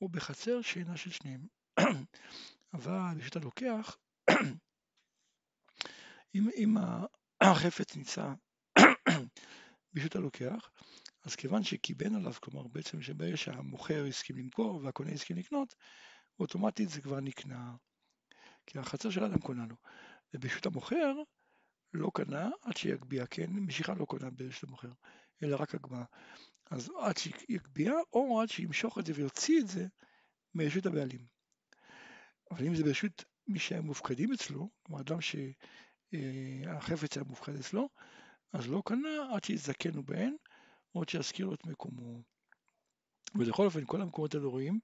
או 0.00 0.08
בחצר 0.08 0.60
שאינה 0.62 0.96
של 0.96 1.10
שניהם. 1.10 1.46
אבל 2.74 3.14
ברשות 3.16 3.36
הלוקח, 3.36 3.96
אם, 6.34 6.48
אם 6.56 6.74
החפץ 7.40 7.96
נמצא 7.96 8.32
ברשות 9.92 10.16
הלוקח, 10.16 10.70
אז 11.24 11.36
כיוון 11.36 11.64
שקיבן 11.64 12.14
עליו, 12.14 12.32
כלומר 12.40 12.68
בעצם 12.68 13.02
שברגע 13.02 13.36
שהמוכר 13.36 14.04
הסכים 14.08 14.36
למכור 14.36 14.80
והקונה 14.84 15.12
הסכים 15.12 15.36
לקנות, 15.36 15.74
אוטומטית 16.40 16.88
זה 16.88 17.00
כבר 17.00 17.20
נקנה, 17.20 17.76
כי 18.66 18.78
החצר 18.78 19.10
של 19.10 19.22
האדם 19.22 19.38
קונה 19.38 19.66
לו. 19.66 19.76
וברשות 20.34 20.66
המוכר 20.66 21.12
לא 21.92 22.10
קנה 22.14 22.50
עד 22.62 22.76
שיגביה, 22.76 23.26
כן? 23.26 23.50
משיכה 23.50 23.94
לא 23.94 24.04
קונה 24.04 24.30
ברשות 24.30 24.68
המוכר, 24.68 24.92
אלא 25.42 25.56
רק 25.60 25.74
הגבהה. 25.74 26.04
אז 26.70 26.90
עד 27.00 27.16
שיגביה 27.16 27.94
או 28.12 28.40
עד 28.40 28.48
שימשוך 28.48 28.98
את 28.98 29.06
זה 29.06 29.12
ויוציא 29.16 29.60
את 29.60 29.68
זה 29.68 29.86
מרשות 30.54 30.86
הבעלים. 30.86 31.33
אבל 32.54 32.66
אם 32.66 32.74
זה 32.74 32.84
ברשות 32.84 33.24
מי 33.46 33.58
שהם 33.58 33.84
מופקדים 33.84 34.32
אצלו, 34.32 34.68
כלומר 34.82 35.00
אדם 35.00 35.18
שהחפץ 35.20 37.16
היה 37.16 37.24
מופקד 37.24 37.54
אצלו, 37.54 37.88
אז 38.52 38.68
לא 38.68 38.82
קנה 38.86 39.34
עד 39.34 39.44
שיזדקנו 39.44 40.02
בהן, 40.02 40.36
או 40.94 41.00
עד 41.00 41.08
שיזכיר 41.08 41.46
לו 41.46 41.54
את 41.54 41.66
מקומו. 41.66 42.22
ולכל 43.34 43.64
אופן, 43.64 43.84
כל 43.86 44.00
המקומות 44.00 44.34
האלה 44.34 44.46
רואים 44.46 44.80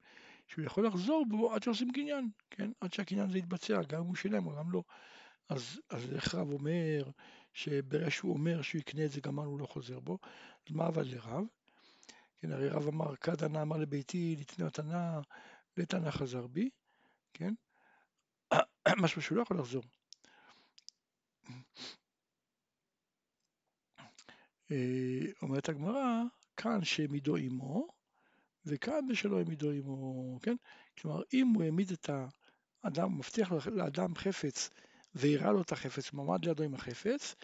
שהוא 0.48 0.64
יכול 0.64 0.86
לחזור 0.86 1.24
בו 1.28 1.54
עד 1.54 1.62
שעושים 1.62 1.92
קניין, 1.92 2.30
כן? 2.50 2.70
עד 2.80 2.92
שהקניין 2.92 3.28
הזה 3.28 3.38
יתבצע, 3.38 3.82
גם 3.82 4.00
אם 4.00 4.06
הוא 4.06 4.16
שילם 4.16 4.46
או 4.46 4.56
גם 4.56 4.72
לא. 4.72 4.82
אז, 5.48 5.80
אז 5.90 6.12
איך 6.12 6.34
רב 6.34 6.52
אומר 6.52 7.10
שברגע 7.52 8.10
שהוא 8.10 8.32
אומר 8.32 8.62
שהוא 8.62 8.80
יקנה 8.80 9.04
את 9.04 9.10
זה, 9.10 9.20
גם 9.20 9.38
הוא 9.38 9.60
לא 9.60 9.66
חוזר 9.66 10.00
בו? 10.00 10.18
אז 10.68 10.74
מה 10.74 10.86
אבל 10.86 11.06
לרב? 11.06 11.44
כן, 12.38 12.52
הרי 12.52 12.68
רב 12.68 12.88
אמר, 12.88 13.16
כד 13.16 13.44
ענה 13.44 13.62
אמר 13.62 13.76
לביתי, 13.76 14.36
לתנה 14.40 14.66
מתנה, 14.66 15.20
לתנא 15.76 16.10
חזר 16.10 16.46
בי, 16.46 16.70
כן? 17.34 17.54
משהו 19.02 19.22
שהוא 19.22 19.36
לא 19.36 19.42
יכול 19.42 19.58
לחזור. 19.58 19.82
אה, 24.70 25.20
אומרת 25.42 25.68
הגמרא, 25.68 26.22
כאן 26.56 26.84
שהעמידו 26.84 27.36
עמו, 27.36 27.88
וכאן 28.66 29.06
בשלא 29.08 29.38
העמידו 29.38 29.70
עמו, 29.70 30.38
כן? 30.42 30.56
כלומר, 30.98 31.22
אם 31.32 31.46
הוא 31.46 31.62
העמיד 31.62 31.90
את 31.90 32.10
האדם, 32.84 33.18
מבטיח 33.18 33.52
לאדם 33.52 34.14
חפץ, 34.14 34.70
והראה 35.14 35.52
לו 35.52 35.62
את 35.62 35.72
החפץ, 35.72 36.12
מעמד 36.12 36.44
לידו 36.44 36.62
עם 36.62 36.74
החפץ, 36.74 37.34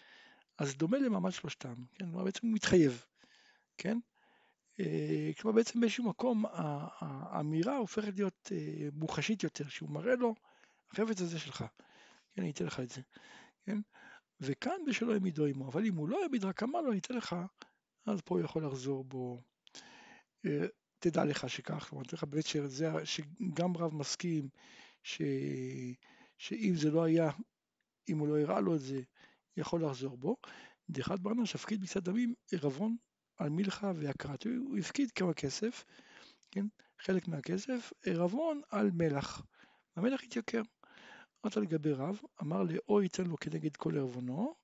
אז 0.59 0.77
דומה 0.77 0.99
למעמד 0.99 1.31
שלושתם, 1.31 1.75
כן? 1.95 2.07
כלומר, 2.07 2.25
בעצם 2.25 2.47
הוא 2.47 2.55
מתחייב, 2.55 3.05
כן? 3.79 3.99
אה, 4.81 5.31
כלומר, 5.41 5.57
בעצם 5.57 5.81
באיזשהו 5.81 6.05
מקום 6.05 6.45
האמירה 6.51 7.77
הופכת 7.77 8.13
להיות 8.15 8.53
אה, 8.53 8.89
מוחשית 8.93 9.43
יותר, 9.43 9.69
שהוא 9.69 9.91
מראה 9.91 10.17
לו, 10.17 10.35
החפץ 10.91 11.21
הזה 11.21 11.39
שלך, 11.39 11.65
כן, 12.33 12.43
אני 12.43 12.51
אתן 12.51 12.65
לך 12.65 12.81
את 12.81 12.91
זה, 12.91 13.01
כן? 13.65 13.79
וכאן 14.41 14.77
בשלו 14.87 15.13
העמידו 15.13 15.47
עמו, 15.47 15.69
אבל 15.69 15.87
אם 15.87 15.95
הוא 15.95 16.09
לא 16.09 16.23
העמיד 16.23 16.45
רק 16.45 16.63
אמר 16.63 16.81
לו, 16.81 16.91
אני 16.91 16.99
אתן 16.99 17.15
לך, 17.15 17.37
אז 18.07 18.21
פה 18.21 18.35
הוא 18.35 18.45
יכול 18.45 18.67
לחזור 18.67 19.05
בו. 19.05 19.43
אה, 20.47 20.67
תדע 20.99 21.25
לך 21.25 21.51
שכך, 21.51 21.87
כלומר, 21.89 22.05
תדע 22.05 22.17
לך 22.17 22.25
באמת 22.25 22.47
שזה, 22.47 22.91
שגם 23.05 23.77
רב 23.77 23.95
מסכים 23.95 24.49
ש, 25.03 25.23
שאם 26.39 26.73
זה 26.77 26.91
לא 26.91 27.05
היה, 27.05 27.31
אם 28.09 28.19
הוא 28.19 28.29
לא 28.29 28.41
הראה 28.41 28.61
לו 28.61 28.75
את 28.75 28.81
זה, 28.81 29.01
יכול 29.57 29.85
לחזור 29.85 30.17
בו. 30.17 30.37
דחת 30.91 31.21
ברנש 31.21 31.55
הפקיד 31.55 31.81
בקצת 31.81 32.03
דמים 32.03 32.35
ערבון 32.53 32.97
על 33.37 33.51
מלחה 33.51 33.93
והקרת, 33.97 34.45
הוא 34.45 34.79
הפקיד 34.79 35.11
כמה 35.11 35.35
כסף, 35.35 35.85
כן, 36.51 36.67
חלק 37.01 37.29
מהכסף, 37.29 37.93
ערבון 38.07 38.61
על 38.71 38.91
מלח, 38.95 39.43
המלח 39.97 40.23
התייקר. 40.23 40.63
אמרת 41.45 41.57
לגבי 41.57 41.93
רב, 41.93 42.21
אמר 42.43 42.63
לאו 42.63 43.03
ייתן 43.03 43.27
לו 43.27 43.37
כנגד 43.37 43.77
כל 43.77 43.99
ערבונו, 43.99 44.55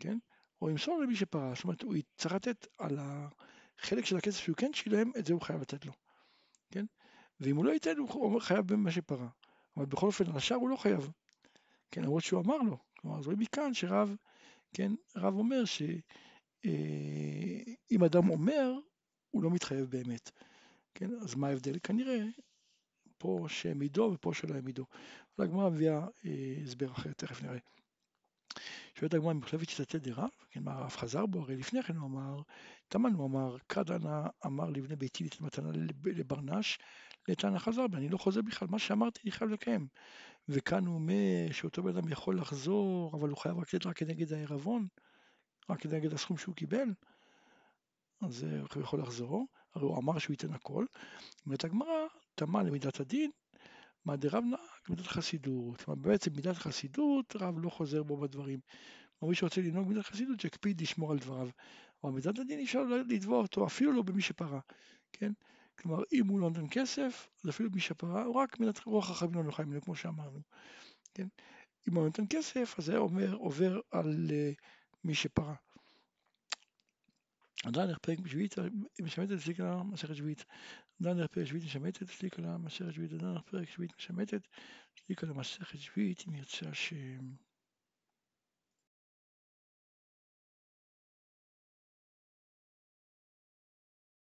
כן? 0.00 0.18
או 0.62 0.70
ימסור 0.70 1.00
למי 1.00 1.16
שפרש, 1.16 1.58
זאת 1.58 1.64
אומרת, 1.64 1.82
הוא 1.82 1.94
צריך 2.16 2.34
לתת 2.34 2.66
על 2.78 2.98
החלק 3.00 4.04
של 4.04 4.16
הכסף 4.16 4.40
שהוא 4.40 4.56
כן 4.56 4.72
שילם, 4.72 5.10
את 5.18 5.26
זה 5.26 5.32
הוא 5.32 5.42
חייב 5.42 5.60
לתת 5.60 5.84
לו, 5.84 5.92
כן? 6.70 6.84
ואם 7.40 7.56
הוא 7.56 7.64
לא 7.64 7.70
ייתן, 7.72 7.96
הוא 7.98 8.40
חייב 8.40 8.66
במה 8.66 8.90
שפרה. 8.90 9.28
אבל 9.76 9.86
בכל 9.86 10.06
אופן, 10.06 10.26
על 10.26 10.36
השאר 10.36 10.56
הוא 10.56 10.68
לא 10.68 10.76
חייב, 10.76 11.10
כן? 11.90 12.02
למרות 12.02 12.22
שהוא 12.22 12.42
אמר 12.42 12.56
לו. 12.56 12.78
כלומר, 12.98 13.20
רואים 13.24 13.38
מכאן 13.38 13.74
שרב, 13.74 14.16
כן, 14.74 14.92
רב 15.16 15.34
אומר 15.34 15.64
שאם 15.64 16.00
אה, 16.64 18.06
אדם 18.06 18.30
אומר, 18.30 18.72
הוא 19.30 19.42
לא 19.42 19.50
מתחייב 19.50 19.90
באמת, 19.90 20.30
כן? 20.94 21.10
אז 21.22 21.34
מה 21.34 21.48
ההבדל? 21.48 21.78
כנראה 21.82 22.18
פה 23.18 23.46
שהעמידו 23.48 24.10
ופה 24.14 24.34
שלא 24.34 24.54
העמידו. 24.54 24.84
הגמרא 25.38 25.70
מביאה 25.70 26.06
אה, 26.26 26.54
הסבר 26.64 26.92
אחר, 26.92 27.12
תכף 27.12 27.42
נראה. 27.42 27.58
שואלת 28.98 29.14
הגמרא 29.14 29.32
מחלבת 29.32 29.68
שיטתי 29.68 29.98
דרב, 29.98 30.28
כן, 30.50 30.62
מה 30.62 30.72
הרב 30.72 30.90
חזר 30.90 31.26
בו, 31.26 31.40
הרי 31.40 31.56
לפני 31.56 31.82
כן 31.82 31.96
הוא 31.96 32.08
אמר, 32.08 32.40
תמן 32.88 33.12
הוא 33.12 33.26
אמר, 33.26 33.56
קדנה 33.66 34.26
אמר 34.46 34.70
לבני 34.70 34.96
ביתי 34.96 35.24
לתת 35.24 35.40
מתנה 35.40 35.70
לברנש, 36.04 36.78
לתנא 37.28 37.58
חזר 37.58 37.86
בי, 37.86 37.96
אני 37.96 38.08
לא 38.08 38.18
חוזר 38.18 38.42
בכלל, 38.42 38.68
מה 38.70 38.78
שאמרתי 38.78 39.20
אני 39.24 39.32
חייב 39.32 39.50
לקיים. 39.50 39.86
וכאן 40.48 40.86
הוא 40.86 40.94
אומר 40.94 41.52
שאותו 41.52 41.82
בן 41.82 41.96
אדם 41.96 42.08
יכול 42.08 42.38
לחזור, 42.38 43.16
אבל 43.16 43.28
הוא 43.28 43.38
חייב 43.38 43.58
רק 43.58 43.74
לתת 43.74 43.86
רק 43.86 43.96
כנגד 43.96 44.32
הערבון, 44.32 44.86
רק 45.70 45.80
כנגד 45.80 46.12
הסכום 46.12 46.36
שהוא 46.36 46.54
קיבל, 46.54 46.88
אז 48.20 48.42
הוא 48.42 48.82
יכול 48.82 49.00
לחזור, 49.00 49.46
הרי 49.74 49.84
הוא 49.84 49.98
אמר 49.98 50.18
שהוא 50.18 50.34
ייתן 50.34 50.52
הכל. 50.52 50.86
אומרת 51.46 51.64
הגמרא, 51.64 52.06
תמה 52.34 52.62
למידת 52.62 53.00
הדין, 53.00 53.30
מה 54.04 54.16
דרב 54.16 54.44
נהג 54.44 54.60
מידת 54.88 55.06
חסידות. 55.06 55.82
כלומר 55.82 56.02
בעצם 56.02 56.30
מידת 56.36 56.56
חסידות, 56.56 57.36
רב 57.36 57.54
לא 57.58 57.70
חוזר 57.70 58.02
בו 58.02 58.16
בדברים. 58.16 58.60
מי 59.22 59.34
שרוצה 59.34 59.60
לנהוג 59.60 59.88
מידת 59.88 60.06
חסידות, 60.06 60.40
שיקפיד 60.40 60.80
לשמור 60.80 61.12
על 61.12 61.18
דבריו. 61.18 61.48
אבל 62.04 62.12
מידת 62.12 62.38
הדין 62.38 62.60
אפשר 62.60 62.82
לתבוע 63.08 63.38
אותו, 63.38 63.66
אפילו 63.66 63.92
לא 63.92 64.02
במי 64.02 64.22
שפרה. 64.22 64.60
כן? 65.12 65.32
כלומר, 65.78 66.02
אם 66.12 66.26
הוא 66.26 66.40
לא 66.40 66.50
נותן 66.50 66.66
כסף, 66.70 67.28
אז 67.44 67.50
אפילו 67.50 67.70
מי 67.70 67.80
שפרה, 67.80 68.24
הוא 68.24 68.34
רק 68.34 68.60
מידת 68.60 68.84
רוח 68.84 69.10
החיים 69.10 69.34
לא 69.34 69.42
נוחה 69.42 69.64
ממנו, 69.64 69.80
כמו 69.80 69.96
שאמרנו. 69.96 70.40
כן? 71.14 71.26
אם 71.88 71.94
הוא 71.94 72.02
לא 72.02 72.06
נותן 72.06 72.24
כסף, 72.30 72.74
אז 72.78 72.84
זה 72.84 72.96
אומר, 72.96 73.34
עובר 73.34 73.80
על 73.90 74.26
uh, 74.28 74.62
מי 75.06 75.14
שפרה. 75.14 75.54
עדיין 77.64 77.90
איך 77.90 77.98
פרק 77.98 78.18
בשביעית, 78.18 78.54
משמטת 79.02 79.32
אצלי 79.32 79.54
כלה 79.54 79.82
מסכת 79.82 80.16
שביעית. 80.16 80.44
איך 81.06 81.26
פרק 81.30 81.46
שביעית 81.46 81.64
משמטת 81.64 82.02
אצלי 82.02 82.30
כלה 82.30 82.58
מסכת 82.58 82.92
שביעית. 82.92 83.12
איך 83.12 83.42
פרק 83.50 83.70
שביעית 83.70 83.92
משמטת 83.98 84.48
אצלי 84.94 85.16
כלה 85.16 85.32
מסכת 85.32 85.78
שביעית, 85.78 86.24
אם 86.28 86.34
ירצה 86.34 86.68
השם. 86.68 87.45